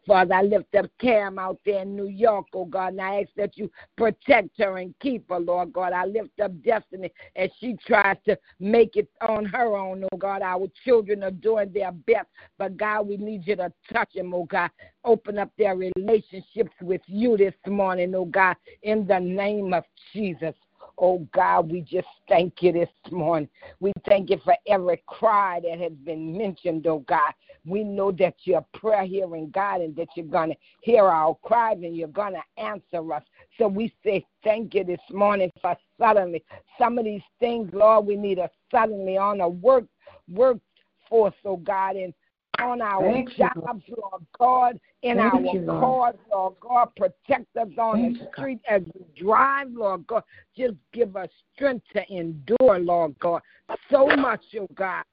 Father, 0.06 0.34
I 0.34 0.42
lift 0.42 0.74
up 0.74 0.86
Cam 1.00 1.38
out 1.38 1.58
there 1.64 1.82
in 1.82 1.94
New 1.96 2.08
York, 2.08 2.46
oh 2.54 2.64
God, 2.64 2.92
and 2.92 3.00
I 3.00 3.20
ask 3.20 3.30
that 3.36 3.56
you 3.56 3.70
protect 3.96 4.58
her 4.58 4.78
and 4.78 4.94
keep 5.00 5.28
her, 5.28 5.38
Lord 5.38 5.72
God. 5.72 5.92
I 5.92 6.06
lift 6.06 6.40
up 6.40 6.52
Destiny 6.62 7.10
as 7.36 7.50
she 7.58 7.76
tries 7.86 8.16
to 8.26 8.38
make 8.60 8.96
it 8.96 9.08
on 9.20 9.44
her 9.46 9.76
own, 9.76 10.04
oh 10.12 10.16
God. 10.16 10.42
Our 10.42 10.68
children 10.84 11.22
are 11.22 11.30
doing 11.30 11.72
their 11.72 11.92
best, 11.92 12.28
but 12.58 12.76
God, 12.76 13.08
we 13.08 13.16
need 13.16 13.46
you 13.46 13.56
to 13.56 13.72
touch 13.92 14.12
them, 14.14 14.34
oh 14.34 14.44
God. 14.44 14.70
Open 15.04 15.38
up 15.38 15.50
their 15.58 15.76
relationships 15.76 16.72
with 16.80 17.02
you 17.06 17.36
this 17.36 17.54
morning, 17.66 18.14
oh 18.14 18.24
God, 18.24 18.56
in 18.82 19.06
the 19.06 19.18
name 19.18 19.74
of 19.74 19.84
Jesus. 20.12 20.54
Oh 20.98 21.26
God, 21.32 21.70
we 21.70 21.80
just 21.80 22.08
thank 22.28 22.62
you 22.62 22.72
this 22.72 22.88
morning. 23.10 23.48
We 23.80 23.92
thank 24.06 24.30
you 24.30 24.38
for 24.44 24.54
every 24.68 25.02
cry 25.06 25.60
that 25.60 25.78
has 25.80 25.92
been 26.04 26.36
mentioned, 26.36 26.86
oh 26.86 27.00
God. 27.00 27.32
We 27.66 27.82
know 27.82 28.12
that 28.12 28.34
you're 28.44 28.64
prayer 28.74 29.04
hearing 29.04 29.50
God 29.50 29.80
and 29.80 29.96
that 29.96 30.08
you're 30.14 30.26
going 30.26 30.50
to 30.50 30.56
hear 30.82 31.04
our 31.04 31.36
cries 31.42 31.78
and 31.82 31.96
you're 31.96 32.08
going 32.08 32.34
to 32.34 32.62
answer 32.62 33.12
us. 33.12 33.22
So 33.58 33.66
we 33.66 33.92
say 34.04 34.24
thank 34.44 34.74
you 34.74 34.84
this 34.84 35.00
morning 35.10 35.50
for 35.60 35.76
suddenly. 35.98 36.44
Some 36.78 36.98
of 36.98 37.04
these 37.04 37.22
things, 37.40 37.70
Lord, 37.72 38.06
we 38.06 38.16
need 38.16 38.38
a 38.38 38.50
suddenly 38.70 39.16
on 39.16 39.40
a 39.40 39.48
work 39.48 39.84
work 40.28 40.58
force, 41.08 41.34
oh 41.44 41.56
God, 41.56 41.96
and 41.96 42.14
on 42.60 42.80
our 42.80 43.12
Thank 43.12 43.36
jobs, 43.36 43.82
you. 43.86 43.96
Lord 43.96 44.22
God, 44.38 44.80
in 45.02 45.18
Thank 45.18 45.34
our 45.34 45.54
you, 45.54 45.66
cars, 45.66 46.14
Lord 46.32 46.54
God. 46.60 46.88
Protect 46.96 47.56
us 47.56 47.68
on 47.78 48.00
Thank 48.00 48.18
the 48.18 48.28
street 48.32 48.60
as 48.68 48.82
we 48.94 49.22
drive, 49.22 49.68
Lord 49.72 50.06
God. 50.06 50.22
Just 50.56 50.74
give 50.92 51.16
us 51.16 51.28
strength 51.54 51.84
to 51.94 52.02
endure, 52.12 52.78
Lord 52.78 53.18
God. 53.18 53.42
So 53.90 54.06
much, 54.16 54.42
oh 54.58 54.68
God. 54.74 55.04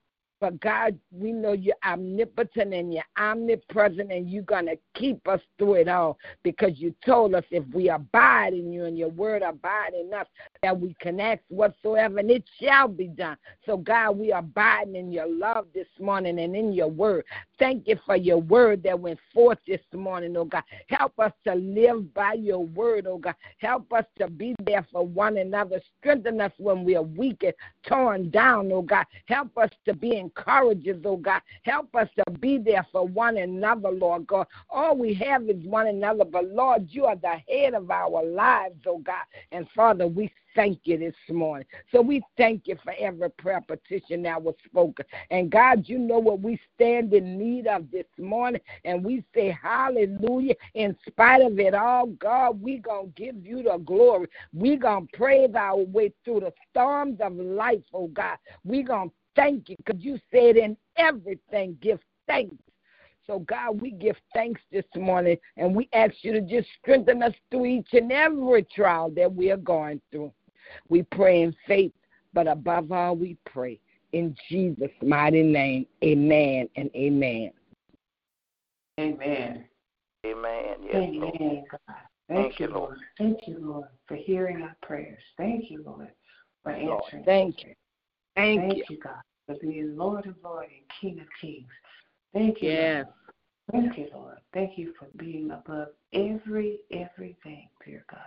But 0.42 0.60
God, 0.60 0.98
we 1.12 1.32
know 1.32 1.54
you're 1.54 1.76
omnipotent 1.86 2.74
and 2.74 2.92
you're 2.92 3.04
omnipresent, 3.16 4.12
and 4.12 4.28
you're 4.28 4.42
going 4.42 4.66
to 4.66 4.78
keep 4.96 5.28
us 5.28 5.40
through 5.60 5.76
it 5.76 5.88
all 5.88 6.18
because 6.42 6.80
you 6.80 6.96
told 7.06 7.36
us 7.36 7.44
if 7.52 7.64
we 7.72 7.90
abide 7.90 8.54
in 8.54 8.74
you 8.74 8.86
and 8.86 8.98
your 8.98 9.10
word 9.10 9.44
abide 9.44 9.92
in 9.94 10.12
us, 10.12 10.26
that 10.64 10.78
we 10.78 10.96
can 11.00 11.20
ask 11.20 11.42
whatsoever, 11.50 12.18
and 12.18 12.32
it 12.32 12.44
shall 12.60 12.88
be 12.88 13.08
done. 13.08 13.38
So, 13.68 13.78
God, 13.78 14.18
we 14.18 14.32
abide 14.32 14.90
in 14.96 15.12
your 15.12 15.28
love 15.28 15.68
this 15.76 15.88
morning 16.00 16.40
and 16.40 16.56
in 16.56 16.74
your 16.74 16.90
word. 16.90 17.24
Thank 17.60 17.88
you 17.88 18.00
for 18.04 18.16
your 18.16 18.40
word 18.40 18.82
that 18.82 19.00
went 19.00 19.20
forth 19.32 19.60
this 19.68 19.82
morning, 19.94 20.36
oh 20.36 20.46
God. 20.46 20.64
Help 20.88 21.20
us 21.20 21.32
to 21.44 21.54
live 21.54 22.12
by 22.16 22.34
your 22.34 22.66
word, 22.66 23.06
oh 23.06 23.20
God. 23.20 23.36
Help 23.60 23.94
us 23.94 24.06
to 24.18 24.28
be 24.28 24.56
there 24.66 24.88
for 24.92 25.06
one 25.06 25.38
another. 25.38 25.80
Strengthen 26.00 26.42
us 26.42 26.52
when 26.58 26.84
we 26.84 26.96
are 26.96 27.04
weak 27.04 27.44
and 27.44 27.54
torn 27.86 28.32
down, 28.32 28.72
oh 28.72 28.82
God. 28.82 29.06
Help 29.28 29.56
us 29.60 29.70
to 29.86 29.94
be 29.94 30.16
in 30.16 30.31
encourages, 30.32 31.02
oh 31.06 31.18
God. 31.18 31.42
Help 31.64 31.94
us 31.96 32.08
to 32.18 32.32
be 32.40 32.58
there 32.58 32.86
for 32.92 33.08
one 33.08 33.38
another, 33.38 33.90
Lord 33.90 34.28
God. 34.28 34.48
All 34.70 34.98
we 34.98 35.14
have 35.16 35.50
is 35.50 35.64
one 35.66 35.88
another, 35.88 36.26
but 36.26 36.50
Lord, 36.50 36.88
you 36.90 37.06
are 37.06 37.16
the 37.16 37.36
head 37.48 37.74
of 37.74 37.90
our 37.92 38.24
lives, 38.24 38.80
oh 38.86 39.00
God. 39.00 39.24
And 39.52 39.68
Father, 39.76 40.08
we 40.08 40.32
thank 40.56 40.80
you 40.84 40.98
this 40.98 41.16
morning. 41.30 41.66
So 41.92 42.02
we 42.02 42.22
thank 42.38 42.68
you 42.68 42.78
for 42.84 42.94
every 43.00 43.30
prayer 43.32 43.62
petition 43.62 44.24
that 44.24 44.42
was 44.42 44.56
spoken. 44.66 45.06
And 45.30 45.50
God, 45.50 45.88
you 45.88 45.98
know 45.98 46.20
what 46.20 46.42
we 46.42 46.60
stand 46.76 47.14
in 47.14 47.38
need 47.38 47.68
of 47.68 47.90
this 47.92 48.06
morning. 48.18 48.62
And 48.84 49.04
we 49.04 49.24
say 49.34 49.58
hallelujah. 49.62 50.56
In 50.74 50.96
spite 51.08 51.42
of 51.42 51.60
it 51.60 51.74
all, 51.74 52.08
God, 52.08 52.62
we 52.62 52.78
going 52.78 53.14
to 53.14 53.22
give 53.22 53.46
you 53.46 53.64
the 53.64 53.78
glory. 53.78 54.28
we 54.54 54.76
going 54.76 55.08
to 55.08 55.18
praise 55.18 55.52
our 55.56 55.78
way 55.78 56.14
through 56.24 56.42
the 56.42 56.54
storms 56.70 57.20
of 57.22 57.34
life, 57.34 57.82
oh 57.94 58.08
God. 58.08 58.38
we 58.64 58.84
going 58.84 59.10
to 59.10 59.16
thank 59.36 59.70
you 59.70 59.76
because 59.78 60.02
you 60.04 60.20
said 60.32 60.58
in 60.58 60.78
everything, 60.98 61.78
give 61.82 62.00
thanks. 62.28 62.56
So, 63.28 63.40
God, 63.40 63.80
we 63.80 63.92
give 63.92 64.16
thanks 64.34 64.62
this 64.72 64.86
morning 64.96 65.38
and 65.58 65.76
we 65.76 65.88
ask 65.94 66.16
you 66.22 66.34
to 66.34 66.42
just 66.42 66.68
strengthen 66.82 67.22
us 67.24 67.34
through 67.50 67.66
each 67.68 67.90
and 67.94 68.12
every 68.12 68.64
trial 68.64 69.12
that 69.12 69.34
we 69.34 69.52
are 69.52 69.58
going 69.58 70.02
through. 70.12 70.32
We 70.90 71.04
pray 71.04 71.44
in 71.44 71.56
faith, 71.68 71.94
but 72.34 72.48
above 72.48 72.92
all, 72.92 73.16
we 73.16 73.38
pray 73.46 73.80
in 74.14 74.36
Jesus' 74.50 74.90
mighty 75.02 75.44
name. 75.44 75.86
Amen 76.04 76.68
and 76.76 76.90
amen. 76.96 77.52
Amen. 79.00 79.66
Amen. 80.26 80.76
Yes, 80.84 80.96
amen, 80.96 81.20
Lord. 81.20 81.64
God. 81.72 81.96
Thank, 82.28 82.40
Thank 82.44 82.60
you, 82.60 82.68
Lord. 82.68 82.90
Lord. 82.90 83.00
Thank 83.18 83.48
you, 83.48 83.58
Lord, 83.60 83.88
for 84.08 84.16
hearing 84.16 84.62
our 84.62 84.76
prayers. 84.82 85.22
Thank 85.38 85.70
you, 85.70 85.84
Lord, 85.86 86.10
for 86.64 86.72
answering. 86.72 86.88
Lord, 86.90 87.26
thank 87.26 87.64
you. 87.64 87.74
Thank, 88.36 88.62
Thank 88.62 88.78
you. 88.78 88.84
you. 88.90 88.98
God, 88.98 89.22
for 89.46 89.56
being 89.56 89.96
Lord 89.98 90.26
of 90.26 90.36
Lords 90.44 90.70
and 90.72 90.86
King 91.00 91.20
of 91.20 91.28
Kings. 91.40 91.68
Thank 92.34 92.62
you. 92.62 92.72
Yes. 92.72 93.06
Lord. 93.06 93.16
Thank 93.72 93.98
you, 93.98 94.08
Lord. 94.14 94.38
Thank 94.54 94.78
you 94.78 94.94
for 95.00 95.08
being 95.18 95.52
above 95.52 95.90
every, 96.14 96.80
everything, 96.92 97.70
dear 97.86 98.06
God. 98.10 98.20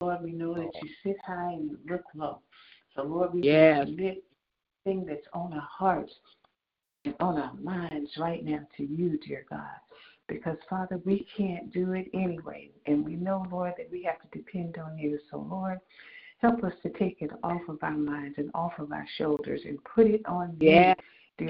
Lord, 0.00 0.22
we 0.22 0.32
know 0.32 0.54
that 0.54 0.70
you 0.82 0.88
sit 1.02 1.16
high 1.24 1.52
and 1.52 1.70
you 1.70 1.78
look 1.88 2.02
low. 2.14 2.40
So, 2.94 3.02
Lord, 3.02 3.34
we 3.34 3.42
yes. 3.42 3.84
commit 3.84 4.24
thing 4.84 5.04
that's 5.06 5.26
on 5.32 5.52
our 5.52 5.68
hearts 5.70 6.12
and 7.04 7.14
on 7.20 7.38
our 7.38 7.54
minds 7.54 8.10
right 8.18 8.44
now 8.44 8.60
to 8.76 8.84
you, 8.84 9.18
dear 9.26 9.46
God. 9.48 9.60
Because, 10.26 10.56
Father, 10.68 11.00
we 11.04 11.26
can't 11.36 11.72
do 11.72 11.92
it 11.92 12.08
anyway. 12.14 12.70
And 12.86 13.04
we 13.04 13.14
know, 13.14 13.46
Lord, 13.50 13.74
that 13.76 13.90
we 13.90 14.02
have 14.04 14.20
to 14.20 14.38
depend 14.38 14.78
on 14.78 14.98
you. 14.98 15.18
So, 15.30 15.38
Lord, 15.38 15.78
Help 16.44 16.62
us 16.62 16.74
to 16.82 16.90
take 16.90 17.22
it 17.22 17.30
off 17.42 17.62
of 17.70 17.78
our 17.80 17.96
minds 17.96 18.34
and 18.36 18.50
off 18.52 18.72
of 18.78 18.92
our 18.92 19.06
shoulders 19.16 19.62
and 19.64 19.78
put 19.82 20.06
it 20.06 20.20
on 20.26 20.54
yeah. 20.60 20.92
you. 21.38 21.48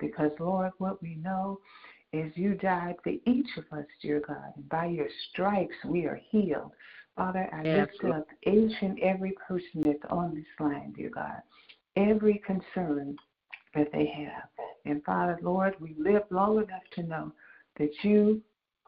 Because, 0.00 0.32
Lord, 0.40 0.72
what 0.78 1.00
we 1.00 1.14
know 1.14 1.60
is 2.12 2.32
you 2.34 2.54
died 2.54 2.96
for 3.04 3.12
each 3.24 3.46
of 3.56 3.78
us, 3.78 3.86
dear 4.00 4.20
God. 4.26 4.52
And 4.56 4.68
by 4.68 4.86
your 4.86 5.06
stripes, 5.30 5.76
we 5.84 6.06
are 6.06 6.20
healed. 6.28 6.72
Father, 7.16 7.48
I 7.52 7.62
yes. 7.62 7.88
lift 8.02 8.16
up 8.16 8.26
each 8.44 8.72
and 8.80 8.98
every 8.98 9.32
person 9.46 9.80
that's 9.84 10.10
on 10.10 10.34
this 10.34 10.44
line, 10.58 10.92
dear 10.96 11.10
God. 11.10 11.40
Every 11.94 12.42
concern 12.44 13.14
that 13.76 13.92
they 13.92 14.06
have. 14.06 14.48
And 14.86 15.04
Father, 15.04 15.38
Lord, 15.40 15.76
we 15.78 15.94
live 15.96 16.24
long 16.30 16.56
enough 16.56 16.82
to 16.96 17.04
know 17.04 17.32
that 17.78 17.92
you 18.02 18.42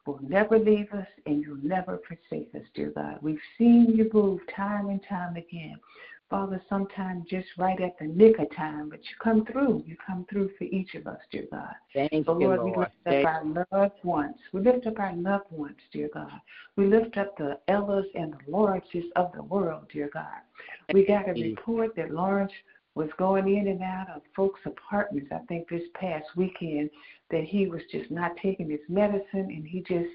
will 0.06 0.20
never 0.22 0.58
leave 0.58 0.92
us 0.92 1.06
and 1.26 1.42
you'll 1.42 1.56
never 1.62 2.00
forsake 2.06 2.50
us, 2.54 2.66
dear 2.74 2.90
God. 2.90 3.18
We've 3.22 3.38
seen 3.58 3.94
you 3.94 4.10
move 4.12 4.40
time 4.54 4.88
and 4.88 5.00
time 5.08 5.36
again. 5.36 5.78
Father, 6.30 6.60
sometimes 6.68 7.26
just 7.28 7.46
right 7.58 7.80
at 7.80 7.98
the 7.98 8.06
nick 8.06 8.38
of 8.38 8.54
time, 8.56 8.88
but 8.88 8.98
you 8.98 9.14
come 9.22 9.44
through. 9.46 9.84
You 9.86 9.96
come 10.04 10.26
through 10.30 10.50
for 10.58 10.64
each 10.64 10.94
of 10.94 11.06
us, 11.06 11.20
dear 11.30 11.44
God. 11.50 11.74
Thank 11.92 12.26
so, 12.26 12.38
you, 12.38 12.48
Lord, 12.48 12.64
we 12.64 12.76
lift 12.76 12.92
Thank 13.04 13.26
up 13.26 13.34
our 13.34 13.66
loved 13.80 14.04
ones. 14.04 14.34
We 14.52 14.62
lift 14.62 14.86
up 14.86 14.98
our 14.98 15.14
loved 15.14 15.50
ones, 15.50 15.76
dear 15.92 16.08
God. 16.12 16.40
We 16.76 16.86
lift 16.86 17.18
up 17.18 17.36
the 17.36 17.58
Ellas 17.68 18.06
and 18.14 18.32
the 18.32 18.50
Lawrences 18.50 19.04
of 19.16 19.32
the 19.32 19.42
world, 19.42 19.86
dear 19.92 20.10
God. 20.12 20.40
We 20.92 21.06
got 21.06 21.28
a 21.28 21.32
report 21.32 21.94
that 21.96 22.10
Lawrence 22.10 22.52
was 22.94 23.08
going 23.18 23.56
in 23.56 23.68
and 23.68 23.82
out 23.82 24.08
of 24.14 24.22
folks' 24.36 24.60
apartments, 24.64 25.30
I 25.32 25.38
think 25.48 25.68
this 25.68 25.82
past 25.94 26.26
weekend, 26.36 26.90
that 27.30 27.44
he 27.44 27.66
was 27.66 27.82
just 27.90 28.10
not 28.10 28.36
taking 28.42 28.70
his 28.70 28.80
medicine 28.88 29.50
and 29.50 29.66
he 29.66 29.80
just 29.80 30.10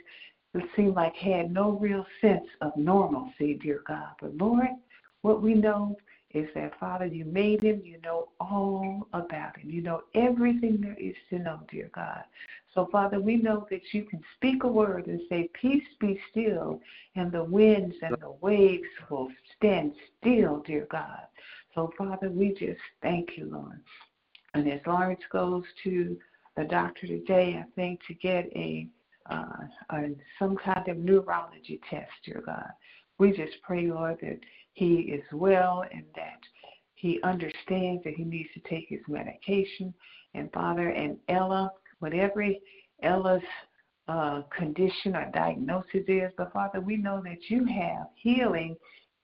it 0.56 0.64
seemed 0.76 0.96
like 0.96 1.16
had 1.16 1.54
no 1.54 1.72
real 1.72 2.06
sense 2.22 2.48
of 2.62 2.76
normalcy, 2.76 3.54
dear 3.56 3.84
God. 3.88 4.10
But 4.20 4.36
Lord, 4.36 4.68
what 5.22 5.44
we 5.44 5.54
know 5.54 5.96
is 6.34 6.48
that 6.56 6.80
Father, 6.80 7.06
you 7.06 7.26
made 7.26 7.62
him, 7.62 7.82
you 7.84 8.00
know 8.02 8.30
all 8.40 9.08
about 9.14 9.58
him. 9.58 9.70
You 9.70 9.82
know 9.82 10.02
everything 10.16 10.80
there 10.82 10.98
is 11.00 11.16
to 11.30 11.40
know, 11.40 11.60
dear 11.72 11.90
God. 11.94 12.24
So, 12.74 12.88
Father, 12.92 13.20
we 13.20 13.38
know 13.38 13.66
that 13.72 13.82
you 13.94 14.04
can 14.04 14.22
speak 14.36 14.64
a 14.64 14.68
word 14.68 15.08
and 15.08 15.22
say, 15.28 15.50
Peace 15.60 15.84
be 16.00 16.20
still, 16.30 16.80
and 17.16 17.32
the 17.32 17.44
winds 17.44 17.96
and 18.02 18.16
the 18.22 18.36
waves 18.42 18.88
will 19.10 19.30
stand 19.58 19.94
still, 20.20 20.62
dear 20.66 20.88
God. 20.92 21.24
So, 21.74 21.92
Father, 21.98 22.30
we 22.30 22.50
just 22.50 22.82
thank 23.02 23.38
you, 23.38 23.50
Lord. 23.52 23.82
And 24.54 24.68
as 24.72 24.82
Lawrence 24.86 25.22
goes 25.32 25.64
to 25.84 26.18
the 26.58 26.64
doctor 26.66 27.08
today, 27.08 27.60
I 27.60 27.66
think, 27.76 28.02
to 28.08 28.14
get 28.14 28.46
a 28.56 28.88
uh, 29.30 29.44
on 29.92 30.16
some 30.40 30.58
kind 30.58 30.88
of 30.88 30.98
neurology 30.98 31.80
test, 31.90 32.12
dear 32.26 32.42
God. 32.44 32.70
We 33.20 33.32
just 33.32 33.62
pray, 33.62 33.86
Lord, 33.86 34.18
that 34.22 34.40
he 34.74 35.02
is 35.02 35.24
well 35.32 35.84
and 35.92 36.04
that 36.16 36.40
he 36.96 37.22
understands 37.24 38.04
that 38.04 38.16
he 38.16 38.24
needs 38.24 38.50
to 38.56 38.60
take 38.62 38.88
his 38.90 39.02
medication. 39.08 39.94
And 40.34 40.52
Father, 40.52 40.90
and 40.90 41.18
Ella, 41.28 41.72
whatever 42.00 42.46
Ella's 43.04 43.44
uh, 44.08 44.42
condition 44.56 45.16
or 45.16 45.30
diagnosis 45.34 46.04
is, 46.08 46.32
but 46.38 46.52
Father, 46.52 46.82
we 46.82 46.98
know 46.98 47.22
that 47.24 47.50
you 47.50 47.66
have 47.66 48.08
healing 48.16 48.76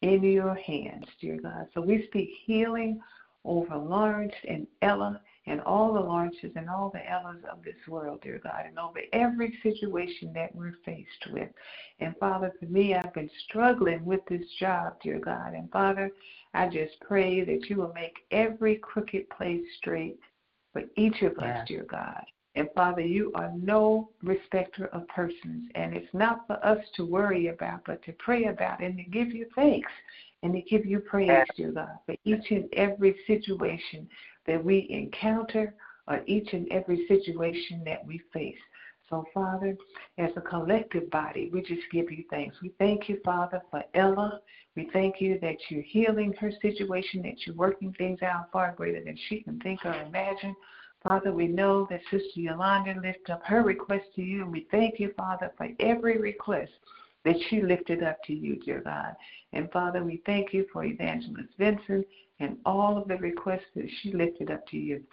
in 0.01 0.23
your 0.23 0.55
hands, 0.55 1.05
dear 1.19 1.39
God. 1.41 1.67
So 1.73 1.81
we 1.81 2.05
speak 2.07 2.29
healing 2.45 3.01
over 3.43 3.75
Lawrence 3.75 4.33
and 4.47 4.67
Ella 4.81 5.21
and 5.47 5.61
all 5.61 5.93
the 5.93 5.99
Lawrences 5.99 6.51
and 6.55 6.69
all 6.69 6.89
the 6.91 7.07
Ellas 7.09 7.37
of 7.51 7.63
this 7.63 7.75
world, 7.87 8.19
dear 8.21 8.39
God, 8.43 8.63
and 8.67 8.79
over 8.79 8.99
every 9.13 9.57
situation 9.61 10.33
that 10.33 10.53
we're 10.55 10.75
faced 10.83 11.27
with. 11.31 11.49
And 11.99 12.15
Father, 12.19 12.51
for 12.59 12.65
me, 12.65 12.95
I've 12.95 13.13
been 13.13 13.29
struggling 13.47 14.03
with 14.05 14.21
this 14.27 14.45
job, 14.59 14.93
dear 15.03 15.19
God. 15.19 15.53
And 15.53 15.71
Father, 15.71 16.11
I 16.53 16.67
just 16.67 16.99
pray 17.01 17.43
that 17.43 17.69
you 17.69 17.77
will 17.77 17.93
make 17.93 18.15
every 18.31 18.77
crooked 18.77 19.29
place 19.29 19.63
straight 19.77 20.19
for 20.73 20.83
each 20.97 21.21
of 21.21 21.37
us, 21.37 21.67
dear 21.67 21.85
God. 21.89 22.23
And 22.55 22.69
Father, 22.73 23.01
you 23.01 23.31
are 23.35 23.51
no 23.55 24.09
respecter 24.23 24.87
of 24.87 25.07
persons. 25.09 25.69
And 25.75 25.93
it's 25.93 26.13
not 26.13 26.47
for 26.47 26.63
us 26.65 26.79
to 26.95 27.05
worry 27.05 27.47
about, 27.47 27.81
but 27.85 28.01
to 28.03 28.13
pray 28.13 28.45
about 28.45 28.81
and 28.81 28.97
to 28.97 29.03
give 29.03 29.29
you 29.29 29.45
thanks 29.55 29.91
and 30.43 30.53
to 30.53 30.61
give 30.61 30.85
you 30.85 30.99
praise, 30.99 31.45
dear 31.57 31.71
God, 31.71 31.97
for 32.05 32.15
each 32.23 32.51
and 32.51 32.69
every 32.73 33.15
situation 33.27 34.07
that 34.47 34.63
we 34.63 34.87
encounter 34.89 35.73
or 36.07 36.21
each 36.27 36.53
and 36.53 36.71
every 36.71 37.05
situation 37.07 37.83
that 37.85 38.05
we 38.05 38.21
face. 38.31 38.55
So, 39.09 39.25
Father, 39.33 39.75
as 40.17 40.31
a 40.35 40.41
collective 40.41 41.09
body, 41.11 41.49
we 41.53 41.61
just 41.61 41.83
give 41.91 42.11
you 42.11 42.23
thanks. 42.29 42.55
We 42.61 42.71
thank 42.79 43.07
you, 43.07 43.19
Father, 43.23 43.61
for 43.69 43.83
Ella. 43.93 44.39
We 44.75 44.89
thank 44.93 45.21
you 45.21 45.39
that 45.41 45.57
you're 45.69 45.83
healing 45.83 46.33
her 46.39 46.51
situation, 46.61 47.21
that 47.23 47.45
you're 47.45 47.55
working 47.55 47.93
things 47.93 48.21
out 48.23 48.51
far 48.51 48.73
greater 48.75 49.03
than 49.03 49.17
she 49.29 49.41
can 49.41 49.59
think 49.59 49.85
or 49.85 49.93
imagine. 49.93 50.55
Father, 51.07 51.31
we 51.31 51.47
know 51.47 51.85
that 51.91 52.01
Sister 52.09 52.39
Yolanda 52.39 52.99
lifted 52.99 53.29
up 53.29 53.45
her 53.45 53.61
request 53.61 54.05
to 54.15 54.23
you, 54.23 54.41
and 54.41 54.51
we 54.51 54.65
thank 54.71 54.99
you, 54.99 55.13
Father, 55.15 55.51
for 55.55 55.69
every 55.79 56.17
request 56.17 56.71
that 57.23 57.35
she 57.47 57.61
lifted 57.61 58.01
up 58.01 58.17
to 58.23 58.33
you, 58.33 58.55
dear 58.55 58.81
God. 58.81 59.15
And 59.53 59.71
Father, 59.71 60.03
we 60.03 60.23
thank 60.25 60.51
you 60.51 60.65
for 60.73 60.83
Evangelist 60.83 61.49
Vincent 61.59 62.07
and 62.39 62.57
all 62.65 62.97
of 62.97 63.07
the 63.07 63.17
requests 63.17 63.69
that 63.75 63.87
she 64.01 64.13
lifted 64.13 64.49
up 64.49 64.67
to 64.69 64.77
you, 64.77 65.03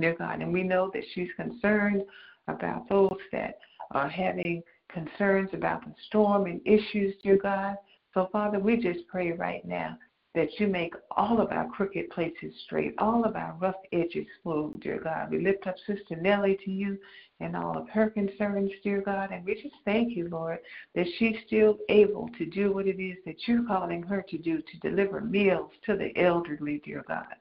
dear 0.00 0.14
God. 0.14 0.40
And 0.40 0.52
we 0.52 0.62
know 0.62 0.88
that 0.94 1.04
she's 1.14 1.30
concerned 1.36 2.04
about 2.46 2.88
those 2.88 3.18
that 3.32 3.58
are 3.90 4.08
having 4.08 4.62
concerns 4.88 5.50
about 5.52 5.84
the 5.84 5.94
storm 6.06 6.46
and 6.46 6.60
issues, 6.64 7.16
dear 7.24 7.38
God. 7.38 7.76
So, 8.14 8.28
Father, 8.30 8.60
we 8.60 8.76
just 8.76 9.06
pray 9.08 9.32
right 9.32 9.64
now 9.64 9.98
that 10.34 10.58
you 10.58 10.66
make 10.66 10.94
all 11.12 11.40
of 11.40 11.52
our 11.52 11.68
crooked 11.68 12.10
places 12.10 12.52
straight, 12.64 12.94
all 12.98 13.24
of 13.24 13.36
our 13.36 13.56
rough 13.60 13.76
edges 13.92 14.26
smooth, 14.42 14.80
dear 14.80 15.00
God. 15.00 15.30
We 15.30 15.38
lift 15.38 15.66
up 15.66 15.76
Sister 15.86 16.16
Nellie 16.16 16.58
to 16.64 16.70
you 16.70 16.98
and 17.40 17.56
all 17.56 17.78
of 17.78 17.88
her 17.90 18.10
concerns, 18.10 18.70
dear 18.82 19.00
God. 19.00 19.30
And 19.30 19.44
we 19.44 19.54
just 19.54 19.76
thank 19.84 20.16
you, 20.16 20.28
Lord, 20.28 20.58
that 20.94 21.06
she's 21.18 21.36
still 21.46 21.78
able 21.88 22.28
to 22.36 22.46
do 22.46 22.72
what 22.72 22.88
it 22.88 23.00
is 23.00 23.16
that 23.26 23.46
you're 23.46 23.64
calling 23.64 24.02
her 24.02 24.24
to 24.28 24.38
do, 24.38 24.60
to 24.60 24.88
deliver 24.88 25.20
meals 25.20 25.70
to 25.86 25.96
the 25.96 26.16
elderly, 26.20 26.82
dear 26.84 27.04
God. 27.06 27.34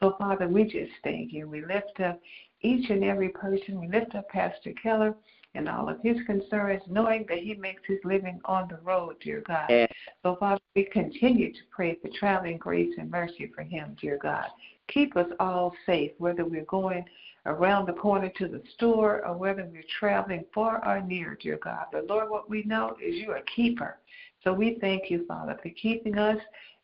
So, 0.00 0.14
Father, 0.18 0.48
we 0.48 0.64
just 0.64 0.92
thank 1.04 1.32
you. 1.32 1.48
We 1.48 1.64
lift 1.64 2.00
up 2.00 2.20
each 2.62 2.88
and 2.88 3.04
every 3.04 3.28
person. 3.28 3.80
We 3.80 3.88
lift 3.88 4.14
up 4.14 4.28
Pastor 4.28 4.72
Keller 4.82 5.14
and 5.54 5.68
all 5.68 5.88
of 5.88 6.00
his 6.02 6.16
concerns, 6.26 6.82
knowing 6.88 7.24
that 7.28 7.38
he 7.38 7.54
makes 7.54 7.82
his 7.86 7.98
living 8.04 8.40
on 8.44 8.68
the 8.68 8.78
road, 8.82 9.16
dear 9.20 9.42
God. 9.46 9.66
Yes. 9.68 9.92
So, 10.22 10.36
Father, 10.36 10.60
we 10.76 10.84
continue 10.84 11.52
to 11.52 11.60
pray 11.70 11.96
for 12.00 12.08
traveling 12.18 12.58
grace 12.58 12.94
and 12.98 13.10
mercy 13.10 13.50
for 13.54 13.62
him, 13.62 13.96
dear 14.00 14.18
God. 14.20 14.46
Keep 14.88 15.16
us 15.16 15.28
all 15.40 15.72
safe, 15.86 16.12
whether 16.18 16.44
we're 16.44 16.64
going 16.64 17.04
around 17.46 17.86
the 17.86 17.92
corner 17.92 18.30
to 18.36 18.46
the 18.46 18.62
store 18.74 19.26
or 19.26 19.36
whether 19.36 19.64
we're 19.64 19.82
traveling 19.98 20.44
far 20.54 20.86
or 20.86 21.00
near, 21.00 21.36
dear 21.40 21.58
God. 21.62 21.86
But 21.92 22.06
Lord, 22.06 22.30
what 22.30 22.50
we 22.50 22.62
know 22.64 22.96
is 23.02 23.16
you're 23.16 23.36
a 23.36 23.42
keeper. 23.42 23.98
So 24.44 24.52
we 24.52 24.78
thank 24.80 25.10
you, 25.10 25.24
Father, 25.26 25.58
for 25.62 25.70
keeping 25.70 26.18
us 26.18 26.38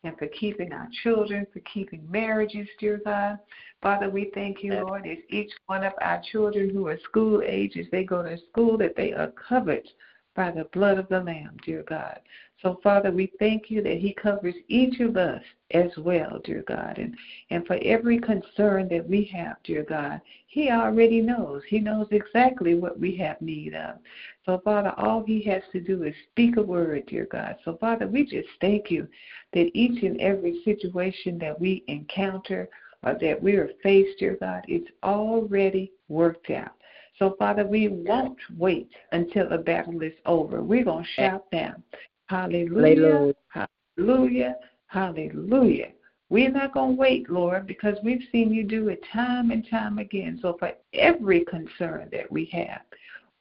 and 0.05 0.17
for 0.17 0.27
keeping 0.27 0.71
our 0.71 0.87
children, 1.03 1.45
for 1.51 1.59
keeping 1.61 2.05
marriages, 2.09 2.67
dear 2.79 3.01
God. 3.03 3.39
Father, 3.81 4.09
we 4.09 4.31
thank 4.33 4.63
you, 4.63 4.73
Lord, 4.73 5.05
as 5.07 5.17
each 5.29 5.51
one 5.67 5.83
of 5.83 5.93
our 6.01 6.21
children 6.31 6.69
who 6.69 6.87
are 6.87 6.99
school 7.03 7.41
age, 7.45 7.77
as 7.77 7.85
they 7.91 8.03
go 8.03 8.23
to 8.23 8.37
school, 8.51 8.77
that 8.77 8.95
they 8.95 9.13
are 9.13 9.31
covered 9.31 9.87
by 10.35 10.51
the 10.51 10.65
blood 10.73 10.97
of 10.97 11.07
the 11.09 11.19
Lamb, 11.19 11.57
dear 11.65 11.83
God. 11.87 12.19
So, 12.61 12.79
Father, 12.81 13.11
we 13.11 13.31
thank 13.37 13.69
you 13.69 13.81
that 13.83 13.97
He 13.97 14.13
covers 14.13 14.55
each 14.67 14.99
of 14.99 15.17
us 15.17 15.41
as 15.71 15.91
well, 15.97 16.39
dear 16.43 16.63
God. 16.67 16.97
And, 16.97 17.15
and 17.49 17.65
for 17.67 17.77
every 17.81 18.19
concern 18.19 18.87
that 18.89 19.07
we 19.07 19.25
have, 19.35 19.57
dear 19.63 19.83
God, 19.83 20.21
He 20.47 20.71
already 20.71 21.21
knows. 21.21 21.63
He 21.67 21.79
knows 21.79 22.07
exactly 22.11 22.75
what 22.75 22.99
we 22.99 23.15
have 23.17 23.41
need 23.41 23.75
of. 23.75 23.97
So, 24.45 24.61
Father, 24.63 24.93
all 24.97 25.23
He 25.23 25.41
has 25.43 25.63
to 25.73 25.81
do 25.81 26.03
is 26.03 26.15
speak 26.31 26.57
a 26.57 26.61
word, 26.61 27.05
dear 27.07 27.27
God. 27.29 27.57
So, 27.65 27.77
Father, 27.77 28.07
we 28.07 28.25
just 28.25 28.49
thank 28.61 28.89
you 28.89 29.07
that 29.53 29.69
each 29.73 30.03
and 30.03 30.19
every 30.21 30.61
situation 30.63 31.37
that 31.39 31.59
we 31.59 31.83
encounter 31.87 32.69
or 33.03 33.15
that 33.21 33.41
we 33.41 33.55
are 33.55 33.69
faced, 33.83 34.17
dear 34.19 34.37
God, 34.39 34.63
it's 34.67 34.89
already 35.03 35.91
worked 36.07 36.49
out. 36.49 36.71
So, 37.19 37.35
Father, 37.39 37.65
we 37.65 37.87
won't 37.87 38.37
wait 38.57 38.89
until 39.11 39.47
the 39.47 39.57
battle 39.57 40.01
is 40.01 40.13
over. 40.25 40.61
We're 40.61 40.83
going 40.83 41.05
to 41.05 41.09
shout 41.11 41.49
down, 41.51 41.81
Hallelujah, 42.27 43.33
hallelujah, 43.49 44.55
hallelujah. 44.87 45.91
We're 46.29 46.51
not 46.51 46.73
going 46.73 46.95
to 46.95 46.99
wait, 46.99 47.29
Lord, 47.29 47.67
because 47.67 47.97
we've 48.03 48.23
seen 48.31 48.51
you 48.51 48.63
do 48.63 48.89
it 48.89 48.99
time 49.13 49.51
and 49.51 49.67
time 49.69 49.99
again. 49.99 50.39
So, 50.41 50.55
for 50.57 50.71
every 50.93 51.45
concern 51.45 52.09
that 52.11 52.31
we 52.31 52.45
have, 52.45 52.81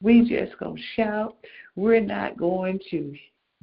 we 0.03 0.29
just 0.29 0.59
going 0.59 0.77
to 0.77 0.83
shout. 0.95 1.37
We're 1.77 2.01
not 2.01 2.37
going 2.37 2.79
to 2.91 3.15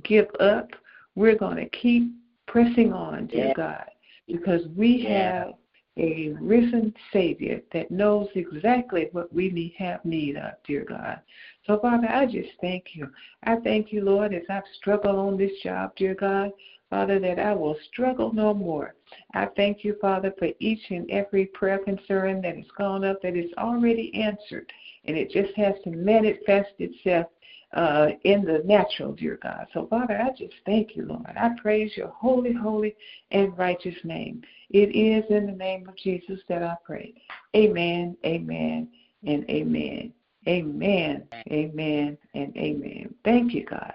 give 0.04 0.28
up. 0.40 0.70
We're 1.16 1.38
going 1.38 1.58
to 1.58 1.70
keep 1.70 2.12
pressing 2.48 2.92
on, 2.94 3.28
dear 3.28 3.48
yeah. 3.48 3.54
God, 3.54 3.86
because 4.28 4.62
we 4.76 5.04
yeah. 5.04 5.46
have 5.46 5.54
a 5.98 6.30
risen 6.40 6.94
Savior 7.14 7.62
that 7.74 7.92
knows 7.92 8.28
exactly 8.36 9.10
what 9.12 9.32
we 9.34 9.50
need, 9.50 9.74
have 9.78 10.04
need 10.04 10.38
of, 10.38 10.54
dear 10.66 10.84
God. 10.84 11.20
So, 11.68 11.80
Father, 11.80 12.10
I 12.10 12.26
just 12.26 12.50
thank 12.60 12.96
you. 12.96 13.10
I 13.44 13.58
thank 13.58 13.92
you, 13.92 14.04
Lord, 14.04 14.34
as 14.34 14.44
I've 14.50 14.64
struggled 14.78 15.16
on 15.16 15.38
this 15.38 15.52
job, 15.64 15.96
dear 15.96 16.16
God. 16.16 16.52
Father, 16.92 17.20
that 17.20 17.40
I 17.40 17.54
will 17.54 17.78
struggle 17.90 18.34
no 18.34 18.54
more. 18.54 18.96
I 19.34 19.48
thank 19.56 19.86
you, 19.86 19.96
Father, 20.02 20.34
for 20.38 20.50
each 20.60 20.82
and 20.90 21.10
every 21.10 21.46
prayer 21.46 21.80
concern 21.80 22.42
that 22.42 22.58
has 22.58 22.66
gone 22.78 23.06
up 23.06 23.22
that 23.22 23.38
is 23.38 23.50
already 23.58 24.14
answered. 24.14 24.72
And 25.06 25.16
it 25.16 25.32
just 25.32 25.56
has 25.56 25.74
to 25.86 25.92
manifest 25.92 26.74
itself 26.80 27.28
uh, 27.74 28.10
in 28.26 28.44
the 28.44 28.62
natural, 28.66 29.14
dear 29.14 29.40
God. 29.42 29.68
So, 29.74 29.88
Father, 29.88 30.20
I 30.22 30.32
just 30.32 30.54
thank 30.66 30.98
you, 30.98 31.06
Lord. 31.06 31.32
I 31.38 31.52
praise 31.62 31.96
your 31.96 32.10
holy, 32.10 32.52
holy, 32.52 32.94
and 33.32 33.58
righteous 33.58 33.96
name. 34.04 34.44
It 34.70 34.94
is 34.94 35.24
in 35.30 35.46
the 35.46 35.54
name 35.54 35.88
of 35.88 35.96
Jesus 35.96 36.42
that 36.50 36.62
I 36.62 36.76
pray. 36.86 37.14
Amen, 37.56 38.18
amen, 38.26 38.90
and 39.26 39.50
amen. 39.50 40.12
Amen, 40.48 41.28
amen, 41.52 42.18
and 42.34 42.58
amen. 42.58 43.14
Thank 43.24 43.54
you, 43.54 43.66
God. 43.66 43.94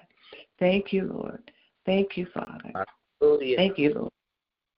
Thank 0.58 0.92
you, 0.92 1.10
Lord. 1.12 1.50
Thank 1.84 2.16
you, 2.16 2.26
Father. 2.32 2.72
Thank 3.56 3.78
you, 3.78 3.94
Lord. 3.94 4.12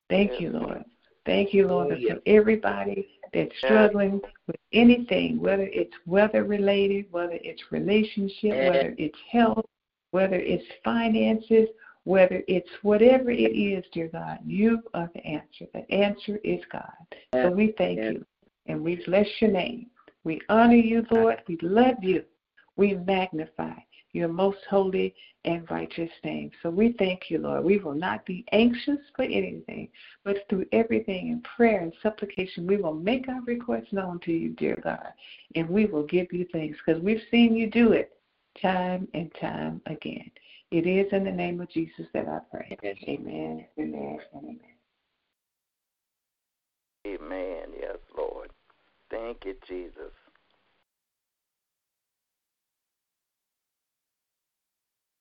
Thank 0.09 0.41
you, 0.41 0.51
Lord. 0.51 0.85
Thank 1.27 1.53
you, 1.53 1.69
Lord, 1.69 1.99
for 2.09 2.17
everybody 2.25 3.09
that's 3.35 3.53
struggling 3.63 4.21
with 4.47 4.57
anything, 4.73 5.39
whether 5.39 5.69
it's 5.71 5.93
weather 6.07 6.45
related, 6.45 7.07
whether 7.11 7.39
it's 7.43 7.63
relationship, 7.71 8.57
whether 8.57 8.95
it's 8.97 9.19
health, 9.31 9.67
whether 10.13 10.37
it's 10.37 10.65
finances, 10.83 11.69
whether 12.05 12.43
it's 12.49 12.71
whatever 12.81 13.31
it 13.31 13.53
is, 13.55 13.85
dear 13.93 14.09
God, 14.09 14.39
you 14.47 14.83
are 14.95 15.11
the 15.15 15.25
answer. 15.27 15.67
The 15.75 15.91
answer 15.93 16.39
is 16.43 16.61
God. 16.73 16.91
So 17.35 17.51
we 17.51 17.75
thank 17.77 17.99
you 17.99 18.25
and 18.67 18.83
we 18.83 19.03
bless 19.05 19.27
your 19.41 19.51
name. 19.51 19.89
We 20.29 20.43
honor 20.51 20.75
you, 20.75 21.07
Lord. 21.11 21.43
We 21.49 21.57
love 21.62 22.05
you. 22.05 22.23
We 22.77 22.93
magnify 22.93 23.73
your 24.12 24.29
most 24.29 24.59
holy 24.69 25.14
and 25.47 25.67
righteous 25.71 26.11
name. 26.23 26.51
So 26.62 26.69
we 26.69 26.93
thank 26.99 27.31
you, 27.31 27.38
Lord. 27.38 27.64
We 27.64 27.79
will 27.79 27.95
not 27.95 28.27
be 28.27 28.45
anxious 28.53 28.99
for 29.17 29.23
anything, 29.23 29.88
but 30.25 30.47
through 30.51 30.67
everything 30.73 31.29
in 31.29 31.41
prayer 31.57 31.81
and 31.81 31.95
supplication, 32.03 32.67
we 32.67 32.77
will 32.77 32.93
make 32.93 33.27
our 33.31 33.41
requests 33.47 33.91
known 33.91 34.21
to 34.27 34.33
you, 34.33 34.51
dear 34.51 34.79
God, 34.85 35.14
and 35.55 35.67
we 35.67 35.87
will 35.87 36.05
give 36.05 36.31
you 36.31 36.47
thanks 36.53 36.77
because 36.85 37.03
we've 37.03 37.23
seen 37.31 37.57
you 37.57 37.71
do 37.71 37.93
it 37.93 38.12
time 38.61 39.09
and 39.14 39.33
time 39.41 39.81
again. 39.87 40.31
It 40.71 40.87
is 40.87 41.11
in 41.11 41.25
the 41.25 41.33
name 41.33 41.62
of 41.62 41.71
Jesus 41.71 42.05
that 42.12 42.29
I 42.29 42.41
pray. 42.51 42.77
Amen, 42.85 43.64
amen, 43.79 44.19
amen. 44.35 44.61
Amen. 47.07 47.69
Yes, 47.81 47.97
Lord. 48.14 48.38
Thank 49.11 49.44
you, 49.44 49.55
Jesus. 49.66 50.12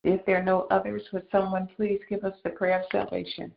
If 0.04 0.26
there 0.26 0.38
are 0.38 0.44
no 0.44 0.68
others, 0.72 1.04
would 1.12 1.28
someone 1.32 1.68
please 1.76 2.00
give 2.10 2.24
us 2.24 2.36
the 2.44 2.50
prayer 2.50 2.80
of 2.80 2.86
salvation? 2.92 3.52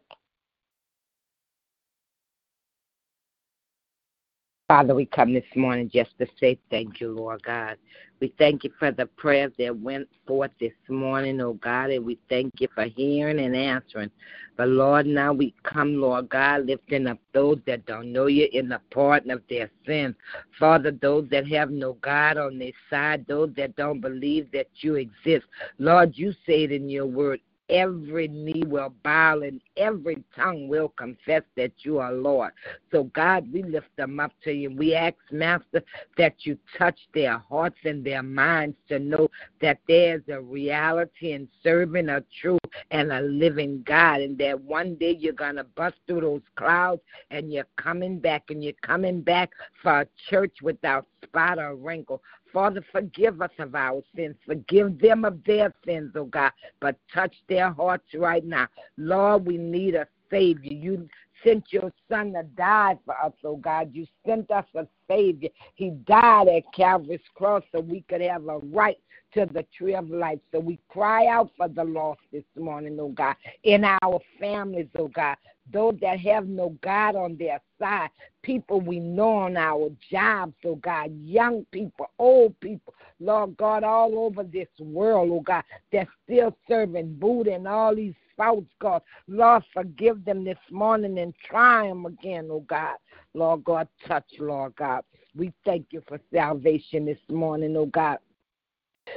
Father, 4.71 4.95
we 4.95 5.05
come 5.05 5.33
this 5.33 5.43
morning 5.57 5.91
just 5.93 6.17
to 6.19 6.29
say 6.39 6.57
thank 6.71 7.01
you, 7.01 7.11
Lord 7.11 7.43
God. 7.43 7.77
We 8.21 8.33
thank 8.39 8.63
you 8.63 8.71
for 8.79 8.93
the 8.93 9.07
prayers 9.07 9.51
that 9.59 9.77
went 9.77 10.09
forth 10.29 10.53
this 10.61 10.71
morning, 10.89 11.41
oh 11.41 11.55
God, 11.55 11.91
and 11.91 12.05
we 12.05 12.21
thank 12.29 12.53
you 12.61 12.69
for 12.73 12.85
hearing 12.85 13.41
and 13.41 13.57
answering. 13.57 14.13
But 14.57 14.69
Lord, 14.69 15.07
now 15.07 15.33
we 15.33 15.55
come, 15.65 16.01
Lord 16.01 16.29
God, 16.29 16.67
lifting 16.67 17.09
up 17.09 17.19
those 17.33 17.59
that 17.67 17.85
don't 17.87 18.13
know 18.13 18.27
you 18.27 18.47
in 18.53 18.69
the 18.69 18.81
pardon 18.93 19.33
of 19.33 19.43
their 19.51 19.69
sins. 19.85 20.15
Father, 20.57 20.93
those 20.93 21.29
that 21.31 21.49
have 21.49 21.73
no 21.73 21.95
God 21.95 22.37
on 22.37 22.57
their 22.57 22.71
side, 22.89 23.27
those 23.27 23.51
that 23.57 23.75
don't 23.75 24.01
believe 24.01 24.53
that 24.53 24.69
you 24.77 24.95
exist. 24.95 25.47
Lord, 25.81 26.13
you 26.15 26.31
say 26.47 26.63
it 26.63 26.71
in 26.71 26.89
your 26.89 27.07
word, 27.07 27.41
every 27.71 28.29
knee 28.29 28.65
will 28.67 28.93
bow 29.03 29.41
and 29.41 29.61
every 29.77 30.23
tongue 30.37 30.69
will 30.69 30.89
confess 30.91 31.43
that 31.57 31.73
you 31.79 31.99
are 31.99 32.13
Lord. 32.13 32.53
So, 32.91 33.05
God, 33.05 33.51
we 33.53 33.63
lift 33.63 33.95
them 33.97 34.21
up 34.21 34.33
to 34.45 34.53
you. 34.53 34.71
We 34.71 34.95
ask, 34.95 35.15
Master, 35.31 35.83
that 36.19 36.35
you 36.41 36.59
touch 36.77 36.99
their 37.15 37.39
hearts 37.39 37.79
and 37.85 38.05
their 38.05 38.23
minds 38.23 38.77
to 38.89 38.99
know 38.99 39.29
that 39.61 39.79
there's 39.89 40.23
a 40.29 40.41
reality 40.41 41.33
in 41.33 41.49
serving 41.63 42.09
a 42.09 42.23
true 42.41 42.59
and 42.91 43.13
a 43.13 43.21
living 43.21 43.83
God, 43.87 44.21
and 44.21 44.37
that 44.39 44.61
one 44.61 44.97
day 44.97 45.17
you're 45.19 45.33
going 45.33 45.57
to 45.57 45.65
bust 45.65 45.97
through 46.07 46.21
those 46.21 46.43
clouds 46.57 47.03
and 47.31 47.53
you're 47.53 47.67
coming 47.77 48.19
back, 48.19 48.45
and 48.51 48.63
you're 48.63 48.73
coming 48.83 49.21
back 49.21 49.51
for 49.83 50.01
a 50.01 50.07
church 50.29 50.57
without 50.63 51.07
spot 51.23 51.59
or 51.59 51.77
wrinkle. 51.77 52.23
Father, 52.53 52.85
forgive 52.93 53.41
us 53.43 53.51
of 53.59 53.75
our 53.75 54.03
sins. 54.15 54.37
Forgive 54.47 54.99
them 54.99 55.25
of 55.25 55.43
their 55.45 55.73
sins, 55.85 56.13
oh 56.17 56.25
God, 56.25 56.53
but 56.81 56.97
touch 57.13 57.35
their 57.49 57.71
hearts 57.73 58.09
right 58.15 58.45
now. 58.45 58.69
Lord, 58.97 59.47
we 59.47 59.57
need 59.57 59.95
a 59.95 60.07
Savior. 60.31 60.73
You 60.73 61.09
sent 61.45 61.65
your 61.71 61.93
Son 62.09 62.33
to 62.33 62.43
die 62.57 62.99
for 63.05 63.15
us, 63.19 63.33
oh 63.45 63.57
God. 63.57 63.91
You 63.93 64.07
sent 64.27 64.51
us 64.51 64.67
a 64.75 64.87
Savior. 65.09 65.51
He 65.75 65.91
died 65.91 66.49
at 66.49 66.73
Calvary's 66.75 67.21
cross 67.35 67.63
so 67.73 67.81
we 67.81 68.03
could 68.09 68.21
have 68.21 68.47
a 68.49 68.59
right 68.59 68.99
to 69.35 69.47
the 69.47 69.65
tree 69.77 69.95
of 69.95 70.11
life. 70.11 70.39
So 70.53 70.59
we 70.61 70.79
cry 70.89 71.27
out 71.27 71.51
for 71.57 71.69
the 71.69 71.85
lost 71.85 72.21
this 72.33 72.45
morning, 72.59 72.99
oh 73.01 73.09
God, 73.09 73.37
in 73.63 73.85
our 73.85 74.21
families, 74.39 74.89
oh 74.99 75.09
God. 75.09 75.37
Those 75.73 75.97
that 76.01 76.19
have 76.21 76.47
no 76.47 76.71
God 76.83 77.17
on 77.17 77.37
their 77.37 77.61
side, 77.79 78.11
people 78.43 78.81
we 78.81 78.99
know 78.99 79.37
on 79.39 79.57
our 79.57 79.91
jobs, 80.11 80.55
oh 80.65 80.77
God, 80.77 81.13
young 81.23 81.65
people, 81.71 82.07
old 82.19 82.59
people, 82.61 82.95
Lord 83.21 83.57
God, 83.57 83.85
all 83.85 84.19
over 84.19 84.43
this 84.43 84.69
world, 84.79 85.31
oh 85.33 85.41
God, 85.41 85.65
that's 85.93 86.11
still 86.25 86.57
serving 86.69 87.15
Buddha 87.17 87.55
and 87.55 87.69
all 87.69 87.95
these 87.95 88.15
false 88.37 88.65
God. 88.81 89.03
Lord, 89.29 89.63
forgive 89.73 90.25
them 90.25 90.45
this 90.45 90.59
morning 90.71 91.19
and 91.19 91.35
try 91.45 91.87
them 91.87 92.07
again, 92.07 92.49
oh 92.51 92.61
God. 92.61 92.97
Lord 93.35 93.65
God, 93.65 93.89
touch, 94.07 94.27
Lord 94.39 94.75
God. 94.77 95.03
We 95.37 95.53
thank 95.65 95.87
you 95.91 96.03
for 96.09 96.21
salvation 96.33 97.05
this 97.05 97.19
morning, 97.29 97.77
oh 97.77 97.87
God. 97.87 98.19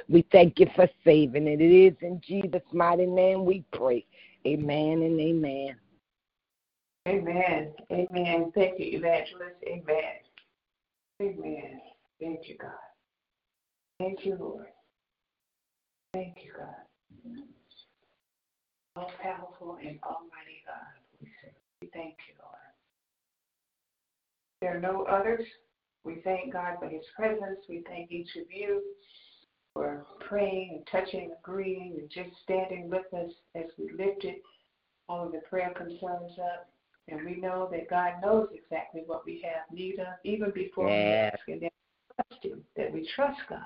We 0.10 0.26
thank 0.32 0.60
you 0.60 0.68
for 0.76 0.88
saving 1.04 1.48
it. 1.48 1.62
It 1.62 1.72
is 1.72 1.94
in 2.02 2.22
Jesus' 2.22 2.62
mighty 2.72 3.06
name 3.06 3.46
we 3.46 3.64
pray. 3.72 4.06
Amen 4.46 5.04
and 5.04 5.20
amen. 5.20 5.76
Amen. 7.08 7.74
Amen. 7.92 8.52
Thank 8.56 8.80
you, 8.80 8.98
Evangelist. 8.98 9.58
Amen. 9.68 10.24
Amen. 11.22 11.82
Thank 12.20 12.48
you, 12.48 12.58
God. 12.58 12.72
Thank 14.00 14.26
you, 14.26 14.38
Lord. 14.40 14.68
Thank 16.14 16.38
you, 16.44 16.52
God. 16.58 17.46
All 18.96 19.12
powerful 19.22 19.78
and 19.82 20.00
almighty 20.04 20.64
God, 20.68 21.30
we 21.82 21.90
thank 21.94 22.16
you, 22.28 22.36
Lord. 22.42 22.54
There 24.62 24.78
are 24.78 24.80
no 24.80 25.04
others. 25.04 25.46
We 26.04 26.22
thank 26.24 26.54
God 26.54 26.78
for 26.80 26.88
his 26.88 27.02
presence. 27.16 27.60
We 27.68 27.84
thank 27.88 28.12
each 28.12 28.36
of 28.36 28.44
you 28.52 28.82
for 29.74 30.06
praying 30.20 30.76
and 30.76 30.88
touching, 30.92 31.32
agreeing, 31.40 31.96
and 32.00 32.10
just 32.10 32.30
standing 32.44 32.90
with 32.90 33.12
us 33.14 33.32
as 33.56 33.66
we 33.78 33.92
lifted 33.98 34.36
all 35.10 35.26
of 35.26 35.32
the 35.32 35.40
prayer 35.50 35.74
concerns 35.76 36.38
up. 36.40 36.70
And 37.08 37.26
we 37.26 37.36
know 37.36 37.68
that 37.72 37.90
God 37.90 38.14
knows 38.22 38.48
exactly 38.54 39.04
what 39.06 39.26
we 39.26 39.44
have 39.44 39.76
need 39.76 40.00
of, 40.00 40.08
even 40.24 40.52
before 40.52 40.90
yeah. 40.90 40.96
we 40.96 41.12
ask. 41.12 41.40
And 41.48 41.62
that 41.62 41.74
we 41.74 42.16
trust 42.16 42.46
Him, 42.46 42.64
that 42.78 42.94
we 42.94 43.10
trust 43.16 43.40
God. 43.50 43.60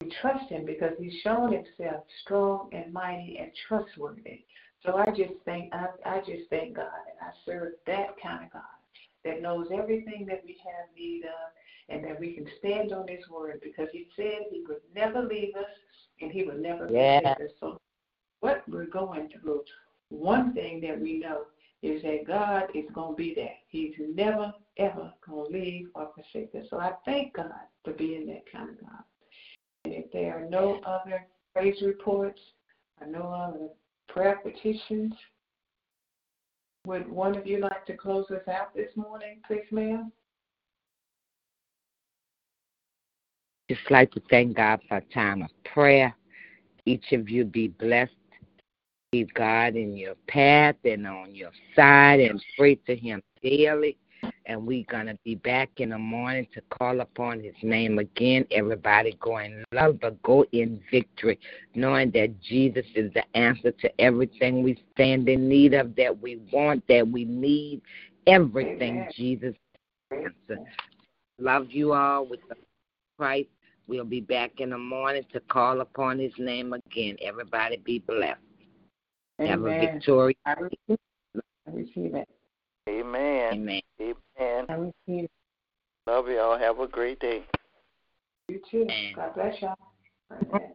We 0.00 0.12
trust 0.20 0.50
Him 0.50 0.64
because 0.64 0.92
He's 0.98 1.20
shown 1.22 1.52
Himself 1.52 2.04
strong 2.22 2.70
and 2.72 2.92
mighty 2.92 3.38
and 3.40 3.50
trustworthy. 3.66 4.44
So 4.84 4.96
I 4.96 5.06
just 5.06 5.32
thank 5.44 5.72
I, 5.72 5.86
I 6.04 6.18
just 6.18 6.48
thank 6.50 6.76
God, 6.76 6.84
and 7.10 7.18
I 7.20 7.32
serve 7.44 7.72
that 7.86 8.14
kind 8.22 8.44
of 8.44 8.52
God 8.52 8.62
that 9.24 9.40
knows 9.40 9.68
everything 9.72 10.26
that 10.28 10.42
we 10.44 10.56
have 10.64 10.94
need 10.96 11.24
of, 11.24 11.52
and 11.88 12.04
that 12.04 12.20
we 12.20 12.34
can 12.34 12.46
stand 12.58 12.92
on 12.92 13.08
His 13.08 13.26
word 13.28 13.60
because 13.62 13.88
He 13.92 14.06
said 14.14 14.46
He 14.50 14.62
would 14.68 14.82
never 14.94 15.22
leave 15.22 15.56
us 15.56 15.64
and 16.20 16.30
He 16.30 16.44
would 16.44 16.60
never 16.60 16.88
yeah. 16.90 17.20
forsake 17.20 17.48
us. 17.48 17.54
So 17.58 17.80
what 18.40 18.62
we're 18.68 18.86
going 18.86 19.30
through, 19.40 19.62
one 20.10 20.52
thing 20.52 20.80
that 20.82 21.00
we 21.00 21.18
know 21.18 21.44
is 21.84 22.02
that 22.02 22.26
God 22.26 22.64
is 22.74 22.86
going 22.94 23.12
to 23.12 23.16
be 23.16 23.34
there. 23.34 23.52
He's 23.68 23.92
never, 23.98 24.54
ever 24.78 25.12
going 25.28 25.52
to 25.52 25.58
leave 25.58 25.88
or 25.94 26.10
forsake 26.14 26.54
us. 26.54 26.66
So 26.70 26.80
I 26.80 26.92
thank 27.04 27.34
God 27.34 27.50
for 27.84 27.92
being 27.92 28.26
that 28.28 28.50
kind 28.50 28.70
of 28.70 28.80
God. 28.80 29.02
And 29.84 29.92
if 29.92 30.10
there 30.10 30.38
are 30.38 30.48
no 30.48 30.80
other 30.86 31.26
praise 31.54 31.82
reports 31.82 32.40
or 33.00 33.06
no 33.06 33.24
other 33.24 33.68
prayer 34.08 34.40
petitions, 34.42 35.12
would 36.86 37.06
one 37.06 37.36
of 37.36 37.46
you 37.46 37.60
like 37.60 37.84
to 37.86 37.96
close 37.96 38.30
us 38.30 38.48
out 38.48 38.74
this 38.74 38.90
morning, 38.96 39.40
please, 39.46 39.70
ma'am? 39.70 40.10
Just 43.68 43.90
like 43.90 44.10
to 44.12 44.22
thank 44.30 44.56
God 44.56 44.80
for 44.88 44.98
a 44.98 45.12
time 45.12 45.42
of 45.42 45.50
prayer. 45.64 46.14
Each 46.86 47.12
of 47.12 47.28
you 47.28 47.44
be 47.44 47.68
blessed 47.68 48.12
Keep 49.14 49.34
God 49.34 49.76
in 49.76 49.96
your 49.96 50.16
path 50.26 50.74
and 50.84 51.06
on 51.06 51.36
your 51.36 51.52
side 51.76 52.18
and 52.18 52.44
pray 52.58 52.74
to 52.74 52.96
Him 52.96 53.22
daily. 53.44 53.96
And 54.46 54.66
we're 54.66 54.84
going 54.90 55.06
to 55.06 55.16
be 55.22 55.36
back 55.36 55.70
in 55.76 55.90
the 55.90 55.98
morning 55.98 56.48
to 56.52 56.60
call 56.76 56.98
upon 56.98 57.38
His 57.38 57.54
name 57.62 58.00
again. 58.00 58.44
Everybody 58.50 59.16
go 59.20 59.38
in 59.38 59.62
love, 59.72 60.00
but 60.00 60.20
go 60.24 60.44
in 60.50 60.80
victory, 60.90 61.38
knowing 61.76 62.10
that 62.10 62.40
Jesus 62.42 62.84
is 62.96 63.12
the 63.12 63.22
answer 63.36 63.70
to 63.70 64.00
everything 64.00 64.64
we 64.64 64.82
stand 64.94 65.28
in 65.28 65.48
need 65.48 65.74
of, 65.74 65.94
that 65.94 66.20
we 66.20 66.40
want, 66.52 66.82
that 66.88 67.06
we 67.06 67.24
need. 67.24 67.82
Everything. 68.26 69.06
Jesus 69.14 69.54
answer. 70.10 70.60
Love 71.38 71.68
you 71.70 71.92
all 71.92 72.26
with 72.26 72.40
the 72.48 72.56
Christ. 73.16 73.48
We'll 73.86 74.04
be 74.04 74.22
back 74.22 74.58
in 74.58 74.70
the 74.70 74.78
morning 74.78 75.22
to 75.32 75.38
call 75.38 75.82
upon 75.82 76.18
his 76.18 76.32
name 76.36 76.72
again. 76.72 77.16
Everybody 77.22 77.76
be 77.76 78.00
blessed. 78.00 78.40
Amen. 79.40 79.48
Have 79.50 79.64
a 79.64 79.92
victorious. 79.92 80.38
I 80.46 80.52
receive, 80.54 80.98
I 81.66 81.70
receive 81.70 82.14
it. 82.14 82.28
Amen. 82.88 83.52
Amen. 83.54 83.80
Amen. 84.00 84.66
I 84.68 84.72
receive 84.74 85.24
it. 85.24 85.30
Love 86.06 86.28
y'all. 86.28 86.58
Have 86.58 86.80
a 86.80 86.86
great 86.86 87.18
day. 87.18 87.42
You 88.48 88.60
too. 88.70 88.86
God 89.16 89.34
bless 89.34 89.60
y'all. 89.62 89.74
Amen. 90.30 90.74